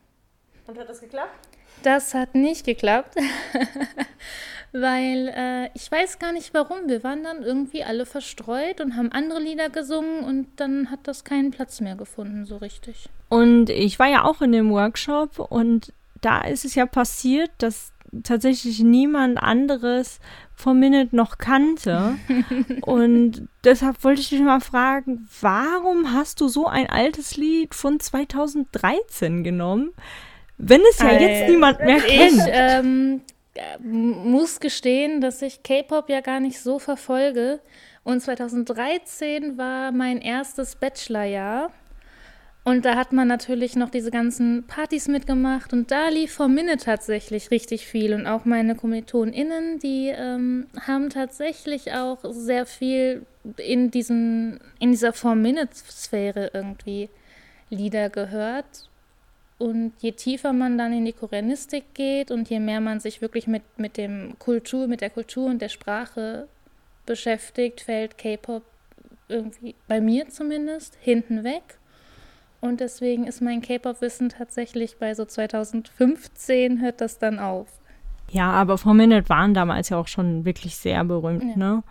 Und 0.66 0.78
hat 0.78 0.88
das 0.88 1.00
geklappt? 1.00 1.48
Das 1.82 2.14
hat 2.14 2.34
nicht 2.34 2.64
geklappt, 2.64 3.16
weil 4.72 5.28
äh, 5.36 5.70
ich 5.74 5.90
weiß 5.90 6.18
gar 6.18 6.32
nicht 6.32 6.54
warum. 6.54 6.88
Wir 6.88 7.04
waren 7.04 7.22
dann 7.22 7.42
irgendwie 7.42 7.84
alle 7.84 8.06
verstreut 8.06 8.80
und 8.80 8.96
haben 8.96 9.12
andere 9.12 9.40
Lieder 9.40 9.68
gesungen 9.68 10.24
und 10.24 10.48
dann 10.56 10.90
hat 10.90 11.00
das 11.02 11.24
keinen 11.24 11.50
Platz 11.50 11.80
mehr 11.82 11.96
gefunden, 11.96 12.46
so 12.46 12.56
richtig. 12.56 13.10
Und 13.28 13.68
ich 13.68 13.98
war 13.98 14.08
ja 14.08 14.24
auch 14.24 14.40
in 14.40 14.52
dem 14.52 14.70
Workshop 14.70 15.38
und 15.38 15.92
da 16.22 16.40
ist 16.42 16.64
es 16.64 16.74
ja 16.74 16.86
passiert, 16.86 17.50
dass 17.58 17.92
tatsächlich 18.22 18.80
niemand 18.80 19.42
anderes 19.42 20.20
von 20.54 20.78
Minute 20.78 21.14
noch 21.16 21.38
kannte. 21.38 22.16
Und 22.82 23.48
deshalb 23.64 24.04
wollte 24.04 24.20
ich 24.20 24.28
dich 24.28 24.40
mal 24.40 24.60
fragen, 24.60 25.28
warum 25.40 26.12
hast 26.12 26.40
du 26.40 26.48
so 26.48 26.66
ein 26.66 26.88
altes 26.88 27.36
Lied 27.36 27.74
von 27.74 28.00
2013 28.00 29.42
genommen, 29.44 29.92
wenn 30.56 30.80
es 30.90 31.00
ja 31.00 31.12
jetzt 31.12 31.42
äh, 31.42 31.50
niemand 31.50 31.80
mehr 31.80 32.00
kennt? 32.00 32.38
Ich 32.38 32.44
ähm, 32.46 33.20
muss 33.82 34.60
gestehen, 34.60 35.20
dass 35.20 35.42
ich 35.42 35.62
K-Pop 35.62 36.08
ja 36.08 36.20
gar 36.20 36.40
nicht 36.40 36.60
so 36.60 36.78
verfolge. 36.78 37.60
Und 38.02 38.20
2013 38.20 39.56
war 39.56 39.92
mein 39.92 40.20
erstes 40.20 40.76
Bachelorjahr. 40.76 41.70
Und 42.66 42.86
da 42.86 42.96
hat 42.96 43.12
man 43.12 43.28
natürlich 43.28 43.76
noch 43.76 43.90
diese 43.90 44.10
ganzen 44.10 44.64
Partys 44.66 45.06
mitgemacht 45.06 45.74
und 45.74 45.90
da 45.90 46.08
lief 46.08 46.32
vor 46.32 46.48
Minne 46.48 46.78
tatsächlich 46.78 47.50
richtig 47.50 47.86
viel. 47.86 48.14
Und 48.14 48.26
auch 48.26 48.46
meine 48.46 48.74
KommilitonInnen, 48.74 49.78
die 49.80 50.08
ähm, 50.08 50.66
haben 50.80 51.10
tatsächlich 51.10 51.92
auch 51.92 52.18
sehr 52.30 52.64
viel 52.64 53.26
in, 53.58 53.90
diesen, 53.90 54.60
in 54.78 54.92
dieser 54.92 55.12
Four-Minute-Sphäre 55.12 56.52
irgendwie 56.54 57.10
Lieder 57.68 58.08
gehört. 58.08 58.88
Und 59.58 59.92
je 60.00 60.12
tiefer 60.12 60.54
man 60.54 60.78
dann 60.78 60.94
in 60.94 61.04
die 61.04 61.12
Koreanistik 61.12 61.84
geht 61.92 62.30
und 62.30 62.48
je 62.48 62.60
mehr 62.60 62.80
man 62.80 62.98
sich 62.98 63.20
wirklich 63.20 63.46
mit, 63.46 63.62
mit 63.76 63.98
dem 63.98 64.38
Kultur, 64.38 64.86
mit 64.88 65.02
der 65.02 65.10
Kultur 65.10 65.46
und 65.46 65.60
der 65.60 65.68
Sprache 65.68 66.48
beschäftigt, 67.04 67.82
fällt 67.82 68.16
K-Pop 68.16 68.62
irgendwie, 69.28 69.74
bei 69.86 70.00
mir 70.00 70.30
zumindest, 70.30 70.96
hinten 71.00 71.44
weg. 71.44 71.78
Und 72.64 72.80
deswegen 72.80 73.26
ist 73.26 73.42
mein 73.42 73.60
K-Pop-Wissen 73.60 74.30
tatsächlich 74.30 74.96
bei 74.96 75.14
so 75.14 75.26
2015 75.26 76.80
hört 76.80 77.02
das 77.02 77.18
dann 77.18 77.38
auf. 77.38 77.68
Ja, 78.30 78.52
aber 78.52 78.78
Four 78.78 78.94
Minute 78.94 79.28
waren 79.28 79.52
damals 79.52 79.90
ja 79.90 79.98
auch 79.98 80.08
schon 80.08 80.46
wirklich 80.46 80.74
sehr 80.76 81.04
berühmt, 81.04 81.44
ja. 81.44 81.56
ne? 81.58 81.82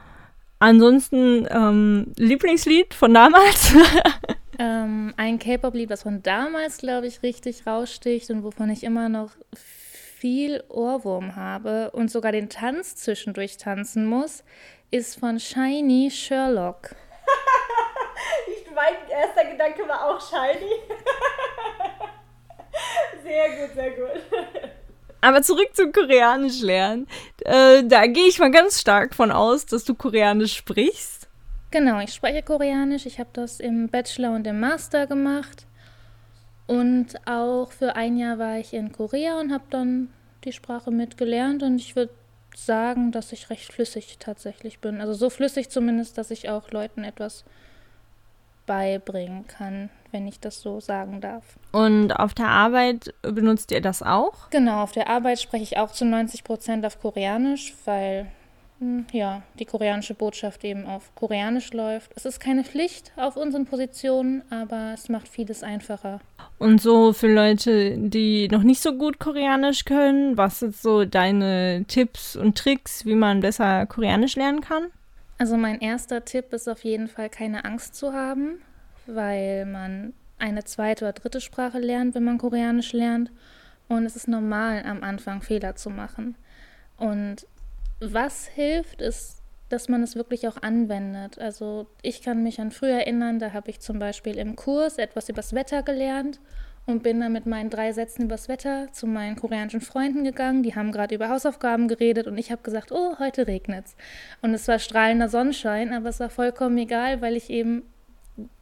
Ansonsten 0.58 1.48
ähm, 1.51 2.12
Lieblingslied 2.18 2.96
von 2.96 3.13
damals? 3.13 3.75
ähm, 4.58 5.13
ein 5.15 5.38
K-Pop-Lied, 5.38 5.92
was 5.92 6.01
von 6.01 6.24
damals, 6.24 6.80
glaube 6.80 7.06
ich, 7.06 7.22
richtig 7.22 7.68
raussticht 7.68 8.32
und 8.32 8.44
wovon 8.44 8.72
ich 8.72 8.84
immer 8.84 9.10
noch 9.10 9.30
viel 9.53 10.63
Ohrwurm 10.70 11.36
habe 11.36 11.92
und 11.92 12.10
sogar 12.10 12.32
den 12.32 12.50
Tanz 12.50 12.96
zwischendurch 12.96 13.58
tanzen 13.58 14.08
muss, 14.08 14.44
ist 14.89 15.20
von 15.20 15.39
Shiny 15.39 16.10
Sherlock 16.10 16.96
mein 18.74 19.10
erster 19.10 19.46
Gedanke 19.46 19.88
war 19.88 20.06
auch 20.08 20.22
shiny. 20.22 20.72
sehr 23.24 23.50
gut, 23.50 23.75
sehr 23.75 23.92
gut. 23.92 24.22
Aber 25.22 25.42
zurück 25.42 25.70
zum 25.74 25.92
Koreanisch 25.94 26.62
lernen. 26.62 27.08
Äh, 27.46 27.84
da 27.86 28.08
gehe 28.08 28.27
ich 28.27 28.39
mal 28.39 28.51
ganz 28.51 28.82
stark 28.82 29.15
von 29.15 29.32
aus, 29.32 29.65
dass 29.65 29.86
du 29.86 29.96
Koreanisch 29.96 30.58
sprichst. 30.58 31.30
Genau, 31.72 32.00
ich 32.01 32.13
spreche 32.13 32.44
Koreanisch. 32.44 33.06
Ich 33.06 33.20
habe 33.20 33.30
das 33.34 33.60
im 33.60 33.88
Bachelor 33.88 34.32
und 34.32 34.46
im 34.46 34.60
Master 34.60 35.08
gemacht. 35.08 35.65
Und 36.68 37.15
auch 37.25 37.72
für 37.72 37.96
ein 37.96 38.18
Jahr 38.18 38.38
war 38.38 38.58
ich 38.58 38.74
in 38.74 38.92
Korea 38.92 39.39
und 39.39 39.53
habe 39.53 39.63
dann 39.70 40.10
die 40.44 40.51
Sprache 40.51 40.92
mitgelernt. 40.92 41.63
Und 41.63 41.77
ich 41.77 41.96
würde 41.96 42.13
sagen, 42.53 43.12
dass 43.12 43.32
ich 43.32 43.50
recht 43.50 43.72
flüssig 43.72 44.18
tatsächlich 44.20 44.80
bin. 44.80 45.01
Also 45.01 45.13
so 45.13 45.30
flüssig 45.30 45.70
zumindest, 45.70 46.18
dass 46.18 46.32
ich 46.32 46.50
auch 46.50 46.70
Leuten 46.72 47.03
etwas 47.03 47.46
beibringen 48.65 49.48
kann, 49.48 49.89
wenn 50.12 50.27
ich 50.27 50.39
das 50.39 50.62
so 50.62 50.79
sagen 50.79 51.22
darf. 51.22 51.43
Und 51.72 52.12
auf 52.12 52.34
der 52.34 52.48
Arbeit 52.48 53.13
benutzt 53.22 53.72
ihr 53.72 53.82
das 53.82 54.03
auch? 54.03 54.50
Genau, 54.50 54.84
auf 54.84 54.91
der 54.91 55.10
Arbeit 55.10 55.39
spreche 55.39 55.63
ich 55.63 55.77
auch 55.77 55.91
zu 55.91 56.05
90 56.05 56.43
Prozent 56.43 56.86
auf 56.86 57.00
Koreanisch, 57.00 57.74
weil 57.86 58.27
hm, 58.79 59.05
ja, 59.12 59.43
die 59.60 59.65
koreanische 59.65 60.13
Botschaft 60.13 60.63
eben 60.63 60.86
auf 60.86 61.15
Koreanisch 61.15 61.72
läuft. 61.72 62.12
Es 62.15 62.25
ist 62.25 62.39
keine 62.39 62.63
Pflicht 62.63 63.12
auf 63.15 63.38
unseren 63.38 63.65
Positionen, 63.65 64.43
aber 64.50 64.91
es 64.93 65.10
macht 65.10 65.27
vieles 65.27 65.63
einfacher. 65.63 66.20
Und 66.60 66.82
so 66.82 67.13
für 67.13 67.34
Leute, 67.34 67.98
die 67.98 68.48
noch 68.50 68.63
nicht 68.63 68.82
so 68.82 68.93
gut 68.93 69.20
Koreanisch 69.20 69.86
können, 69.86 70.38
was 70.38 70.60
sind 70.60 70.75
so 70.75 71.05
deine 71.05 71.86
Tipps 71.88 72.36
und 72.36 72.58
Tricks, 72.58 73.05
wie 73.05 73.15
man 73.15 73.39
besser 73.39 73.86
Koreanisch 73.86 74.36
lernen 74.36 74.62
kann? 74.62 74.88
Also 75.43 75.57
mein 75.57 75.81
erster 75.81 76.23
Tipp 76.23 76.53
ist 76.53 76.69
auf 76.69 76.85
jeden 76.85 77.09
Fall 77.09 77.29
keine 77.29 77.65
Angst 77.65 77.95
zu 77.95 78.13
haben, 78.13 78.62
weil 79.07 79.65
man 79.65 80.13
eine 80.39 80.63
zweite 80.63 81.03
oder 81.03 81.12
dritte 81.12 81.41
Sprache 81.41 81.79
lernt, 81.79 82.15
wenn 82.15 82.23
man 82.23 82.38
Koreanisch 82.38 82.93
lernt. 82.93 83.29
Und 83.89 84.05
es 84.05 84.15
ist 84.15 84.29
normal, 84.29 84.83
am 84.85 85.03
Anfang 85.03 85.41
Fehler 85.41 85.75
zu 85.75 85.89
machen. 85.89 86.38
Und 86.95 87.45
was 88.00 88.48
hilft, 88.48 89.01
ist, 89.01 89.41
dass 89.68 89.89
man 89.89 90.01
es 90.01 90.15
wirklich 90.15 90.48
auch 90.48 90.61
anwendet. 90.61 91.37
Also 91.39 91.87
ich 92.01 92.22
kann 92.22 92.41
mich 92.41 92.61
an 92.61 92.72
früher 92.72 93.00
erinnern, 93.00 93.39
da 93.39 93.51
habe 93.51 93.70
ich 93.70 93.81
zum 93.81 94.00
Beispiel 94.00 94.37
im 94.37 94.55
Kurs 94.55 94.98
etwas 94.98 95.27
übers 95.27 95.53
Wetter 95.53 95.83
gelernt 95.83 96.39
und 96.85 97.03
bin 97.03 97.19
dann 97.19 97.31
mit 97.31 97.46
meinen 97.46 97.69
drei 97.69 97.93
Sätzen 97.93 98.24
übers 98.24 98.50
Wetter 98.50 98.91
zu 98.91 99.07
meinen 99.07 99.35
koreanischen 99.35 99.81
Freunden 99.81 100.24
gegangen. 100.24 100.63
Die 100.63 100.75
haben 100.75 100.91
gerade 100.91 101.15
über 101.15 101.29
Hausaufgaben 101.29 101.87
geredet 101.87 102.27
und 102.27 102.37
ich 102.37 102.51
habe 102.51 102.61
gesagt, 102.61 102.91
oh, 102.91 103.17
heute 103.19 103.48
regnet's. 103.48 103.96
Und 104.41 104.53
es 104.53 104.67
war 104.67 104.79
strahlender 104.79 105.29
Sonnenschein, 105.29 105.93
aber 105.93 106.09
es 106.09 106.19
war 106.19 106.29
vollkommen 106.29 106.77
egal, 106.77 107.22
weil 107.22 107.35
ich 107.35 107.50
eben 107.50 107.83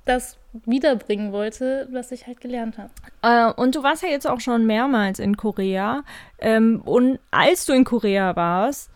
das 0.06 0.38
wiederbringen 0.66 1.32
wollte, 1.32 1.88
was 1.92 2.12
ich 2.12 2.28
halt 2.28 2.42
gelernt 2.42 2.78
habe. 2.78 2.92
Äh, 3.22 3.54
und 3.60 3.76
du 3.76 3.84
warst 3.84 4.04
ja 4.04 4.10
jetzt 4.10 4.28
auch 4.28 4.40
schon 4.40 4.66
mehrmals 4.66 5.20
in 5.20 5.38
Korea. 5.38 6.04
Ähm, 6.40 6.82
und 6.84 7.20
als 7.32 7.66
du 7.66 7.74
in 7.74 7.86
Korea 7.86 8.36
warst, 8.36 8.92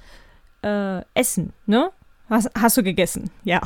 äh, 0.64 1.02
Essen, 1.14 1.54
ne? 1.66 1.92
Was 2.28 2.50
hast 2.60 2.78
du 2.78 2.84
gegessen? 2.84 3.30
Ja. 3.44 3.62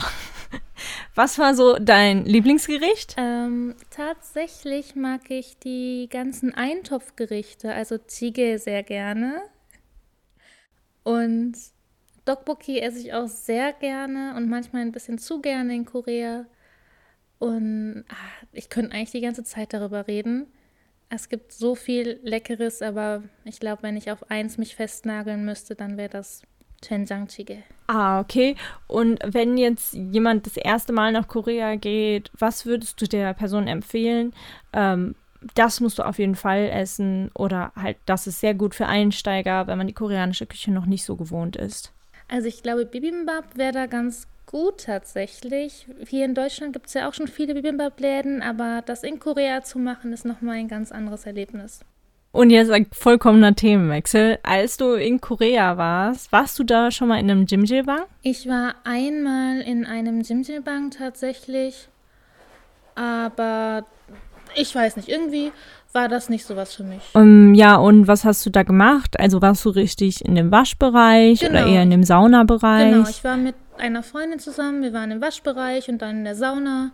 Was 1.16 1.38
war 1.40 1.56
so 1.56 1.78
dein 1.80 2.26
Lieblingsgericht? 2.26 3.16
Ähm, 3.18 3.76
tatsächlich 3.90 4.96
mag 4.96 5.30
ich 5.30 5.58
die 5.60 6.08
ganzen 6.10 6.54
Eintopfgerichte, 6.54 7.74
also 7.74 7.96
Jjigae 7.96 8.58
sehr 8.58 8.84
gerne. 8.84 9.42
Und 11.04 11.54
Dokboki 12.26 12.80
esse 12.80 13.00
ich 13.00 13.14
auch 13.14 13.28
sehr 13.28 13.74
gerne 13.74 14.36
und 14.36 14.50
manchmal 14.50 14.84
ein 14.84 14.92
bisschen 14.92 15.18
zu 15.18 15.42
gerne 15.42 15.74
in 15.76 15.86
Korea. 15.86 16.46
Und 17.40 18.06
ach, 18.10 18.44
ich 18.52 18.70
könnte 18.70 18.94
eigentlich 18.94 19.12
die 19.12 19.22
ganze 19.22 19.44
Zeit 19.44 19.74
darüber 19.74 20.08
reden. 20.08 20.48
Es 21.10 21.30
gibt 21.30 21.52
so 21.52 21.74
viel 21.74 22.20
Leckeres, 22.22 22.84
aber 22.84 23.24
ich 23.46 23.60
glaube, 23.60 23.82
wenn 23.82 23.98
ich 23.98 24.12
auf 24.12 24.30
eins 24.30 24.60
mich 24.60 24.76
festnageln 24.76 25.44
müsste, 25.44 25.74
dann 25.74 25.98
wäre 25.98 26.10
das 26.10 26.44
Chenjangchige. 26.84 27.64
Ah, 27.92 28.20
okay. 28.20 28.56
Und 28.86 29.18
wenn 29.26 29.58
jetzt 29.58 29.94
jemand 29.94 30.46
das 30.46 30.58
erste 30.58 30.94
Mal 30.94 31.12
nach 31.12 31.28
Korea 31.28 31.74
geht, 31.74 32.30
was 32.38 32.68
würdest 32.68 33.02
du 33.02 33.08
der 33.08 33.34
Person 33.34 33.68
empfehlen? 33.68 34.32
Ähm, 34.74 35.16
das 35.56 35.80
musst 35.80 35.98
du 35.98 36.04
auf 36.04 36.20
jeden 36.20 36.36
Fall 36.36 36.70
essen 36.70 37.32
oder 37.34 37.72
halt, 37.76 37.98
das 38.06 38.28
ist 38.28 38.42
sehr 38.42 38.54
gut 38.54 38.76
für 38.76 38.86
Einsteiger, 38.86 39.66
wenn 39.66 39.80
man 39.80 39.88
die 39.88 39.94
koreanische 39.94 40.46
Küche 40.46 40.70
noch 40.70 40.86
nicht 40.86 41.04
so 41.04 41.16
gewohnt 41.16 41.56
ist. 41.56 41.92
Also 42.28 42.48
ich 42.48 42.62
glaube, 42.62 42.86
Bibimbap 42.86 43.58
wäre 43.58 43.72
da 43.72 43.86
ganz 43.88 44.28
gut 44.46 44.84
tatsächlich. 44.84 45.88
Hier 46.08 46.26
in 46.26 46.36
Deutschland 46.36 46.74
gibt 46.74 46.86
es 46.86 46.94
ja 46.94 47.10
auch 47.10 47.16
schon 47.16 47.28
viele 47.28 47.56
Bibimbap-Läden, 47.56 48.44
aber 48.44 48.84
das 48.86 49.02
in 49.02 49.20
Korea 49.20 49.64
zu 49.64 49.80
machen, 49.80 50.14
ist 50.14 50.26
nochmal 50.26 50.58
ein 50.58 50.68
ganz 50.68 50.92
anderes 50.92 51.26
Erlebnis. 51.26 51.80
Und 52.32 52.52
jetzt 52.52 52.70
ein 52.70 52.86
vollkommener 52.92 53.56
Themenwechsel. 53.56 54.38
Als 54.44 54.78
du 54.78 54.94
in 54.94 55.20
Korea 55.20 55.78
warst, 55.78 56.32
warst 56.32 56.60
du 56.60 56.64
da 56.64 56.92
schon 56.92 57.08
mal 57.08 57.20
in 57.20 57.30
einem 57.30 57.46
Jimjilbang? 57.46 58.04
Ich 58.22 58.48
war 58.48 58.76
einmal 58.84 59.62
in 59.62 59.86
einem 59.86 60.22
Jimjilbang 60.22 60.92
tatsächlich, 60.92 61.90
aber 62.94 63.86
ich 64.56 64.74
weiß 64.76 64.98
nicht, 64.98 65.10
irgendwie 65.10 65.52
war 65.92 66.08
das 66.08 66.30
nicht 66.30 66.46
so 66.46 66.56
was 66.56 66.76
für 66.76 66.84
mich. 66.84 67.02
Um, 67.14 67.56
ja, 67.56 67.76
und 67.76 68.08
was 68.08 68.24
hast 68.24 68.46
du 68.46 68.52
da 68.52 68.62
gemacht? 68.62 69.20
Also 69.20 69.42
warst 69.42 69.66
du 69.66 69.70
richtig 69.70 70.24
in 70.24 70.36
dem 70.36 70.52
Waschbereich 70.52 71.40
genau. 71.40 71.62
oder 71.64 71.68
eher 71.68 71.84
in 71.84 71.90
dem 71.90 72.04
Saunabereich? 72.04 72.92
Genau, 72.92 73.10
ich 73.10 73.24
war 73.24 73.38
mit 73.38 73.56
einer 73.78 74.04
Freundin 74.04 74.38
zusammen, 74.38 74.84
wir 74.84 74.94
waren 74.94 75.10
im 75.10 75.22
Waschbereich 75.22 75.90
und 75.90 76.02
dann 76.02 76.18
in 76.18 76.24
der 76.26 76.36
Sauna. 76.36 76.92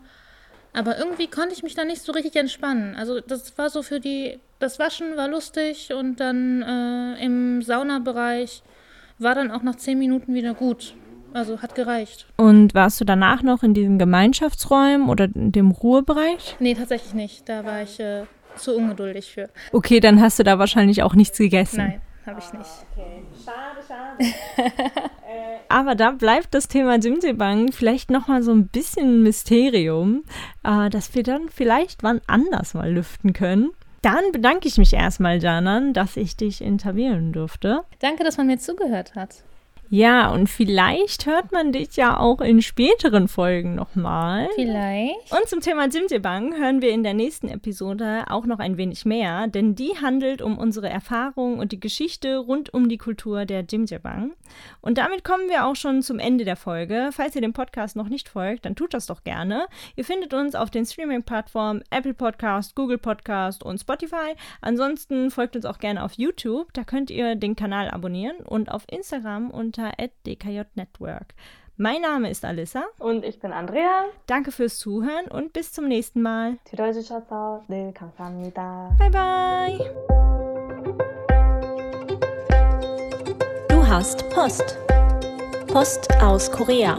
Aber 0.76 0.98
irgendwie 0.98 1.28
konnte 1.28 1.54
ich 1.54 1.64
mich 1.64 1.74
da 1.74 1.86
nicht 1.86 2.02
so 2.02 2.12
richtig 2.12 2.36
entspannen. 2.36 2.96
Also 2.96 3.22
das 3.22 3.58
war 3.58 3.70
so 3.70 3.82
für 3.82 4.00
die, 4.00 4.40
das 4.60 4.78
Waschen 4.78 5.16
war 5.16 5.28
lustig 5.28 5.94
und 5.94 6.20
dann 6.20 6.62
äh, 6.62 7.24
im 7.24 7.62
Saunabereich 7.62 8.62
war 9.18 9.36
dann 9.36 9.52
auch 9.52 9.64
nach 9.64 9.76
zehn 9.76 9.98
Minuten 9.98 10.34
wieder 10.34 10.54
gut. 10.54 10.96
Also 11.34 11.62
hat 11.62 11.76
gereicht. 11.76 12.28
Und 12.38 12.74
warst 12.74 13.00
du 13.02 13.06
danach 13.06 13.42
noch 13.42 13.64
in 13.64 13.74
diesen 13.74 14.00
Gemeinschaftsräumen 14.00 15.10
oder 15.10 15.26
in 15.34 15.52
dem 15.52 15.72
Ruhebereich? 15.72 16.56
Nee, 16.60 16.76
tatsächlich 16.76 17.14
nicht. 17.14 17.50
Da 17.50 17.66
war 17.66 17.82
ich 17.82 18.00
äh, 18.00 18.24
zu 18.56 18.76
ungeduldig 18.76 19.32
für. 19.32 19.50
Okay, 19.72 20.00
dann 20.00 20.22
hast 20.22 20.40
du 20.40 20.44
da 20.44 20.60
wahrscheinlich 20.60 21.04
auch 21.04 21.14
nichts 21.14 21.38
gegessen. 21.38 21.78
Nein, 21.78 22.02
habe 22.26 22.40
ich 22.40 22.54
nicht. 22.54 22.70
Okay. 22.94 23.24
Schade, 23.44 23.82
schade. 23.86 25.12
Aber 25.70 25.96
da 25.96 26.12
bleibt 26.12 26.54
das 26.54 26.68
Thema 26.68 26.96
Jimjibang 26.96 27.72
vielleicht 27.72 28.10
nochmal 28.10 28.44
so 28.44 28.52
ein 28.52 28.68
bisschen 28.68 29.24
Mysterium, 29.24 30.24
äh, 30.64 30.90
das 30.90 31.14
wir 31.16 31.24
dann 31.24 31.50
vielleicht 31.50 32.04
wann 32.04 32.22
anders 32.28 32.74
mal 32.74 32.92
lüften 32.92 33.34
können. 33.34 33.72
Dann 34.02 34.32
bedanke 34.32 34.68
ich 34.68 34.78
mich 34.78 34.94
erstmal, 34.94 35.42
Janan, 35.42 35.94
dass 35.94 36.16
ich 36.16 36.38
dich 36.38 36.62
interviewen 36.62 37.34
durfte. 37.34 37.82
Danke, 38.00 38.24
dass 38.24 38.38
man 38.38 38.46
mir 38.48 38.60
zugehört 38.60 39.16
hat. 39.16 39.44
Ja, 39.90 40.32
und 40.32 40.50
vielleicht 40.50 41.26
hört 41.26 41.52
man 41.52 41.72
dich 41.72 41.96
ja 41.96 42.20
auch 42.20 42.42
in 42.42 42.62
späteren 42.62 43.28
Folgen 43.28 43.76
nochmal. 43.76 44.50
Vielleicht. 44.56 45.32
Und 45.32 45.48
zum 45.48 45.62
Thema 45.62 45.88
Jimjibang 45.88 46.56
hören 46.58 46.82
wir 46.82 46.90
in 46.90 47.04
der 47.04 47.14
nächsten 47.14 47.48
Episode 47.48 48.26
auch 48.28 48.46
noch 48.46 48.60
ein 48.60 48.78
wenig 48.78 49.06
mehr, 49.06 49.48
denn 49.48 49.76
die 49.76 49.94
handelt 50.02 50.42
um 50.42 50.58
unsere 50.58 50.90
Erfahrung 50.90 51.60
und 51.60 51.72
die 51.72 51.80
Geschichte 51.80 52.38
rund 52.38 52.74
um 52.74 52.90
die 52.90 52.98
Kultur 52.98 53.46
der 53.46 53.62
Jimjibang. 53.62 54.34
Und 54.82 54.98
damit 54.98 55.24
kommen 55.24 55.50
wir 55.50 55.66
auch 55.66 55.76
schon 55.76 56.02
zum 56.02 56.20
Ende 56.20 56.46
der 56.46 56.56
Folge. 56.56 57.10
Falls 57.12 57.36
ihr 57.36 57.42
dem 57.42 57.54
Podcast 57.54 57.96
noch 57.96 58.10
nicht 58.10 58.30
folgt, 58.30 58.66
dann 58.66 58.76
tut 58.76 58.94
das 58.94 59.06
doch 59.06 59.24
gerne. 59.24 59.68
Ihr 59.96 60.06
findet 60.06 60.34
uns 60.34 60.56
auf 60.56 60.70
den 60.70 60.86
Streaming-Plattformen 60.86 61.84
Apple 61.90 62.14
Podcast, 62.14 62.76
Google 62.76 62.98
Podcast 62.98 63.64
und 63.64 63.80
Spotify. 63.80 64.36
Ansonsten 64.62 65.32
folgt 65.32 65.56
uns 65.56 65.66
auch 65.66 65.80
gerne 65.80 66.04
auf 66.04 66.14
YouTube, 66.14 66.74
da 66.74 66.84
könnt 66.84 67.10
ihr 67.10 67.36
den 67.36 67.56
Kanal 67.56 67.90
abonnieren 67.90 68.38
und 68.38 68.72
auf 68.72 68.84
Instagram 68.90 69.52
unter 69.52 69.85
unter 69.85 69.93
@dkjnetwork. 70.27 71.35
Mein 71.77 72.03
Name 72.03 72.29
ist 72.31 72.45
Alissa. 72.45 72.85
Und 72.99 73.25
ich 73.25 73.41
bin 73.41 73.53
Andrea. 73.53 74.05
Danke 74.27 74.53
fürs 74.53 74.79
Zuhören 74.79 75.27
und 75.29 75.53
bis 75.53 75.73
zum 75.73 75.89
nächsten 75.89 76.21
Mal. 76.21 76.59
들어주셔서 76.65 77.65
늘 77.69 77.93
감사합니다. 77.95 78.97
Bye 78.99 79.11
bye. 79.11 79.79
Du 83.69 83.87
hast 83.89 84.29
Post. 84.31 84.77
Post 85.69 86.09
aus 86.21 86.51
Korea. 86.51 86.97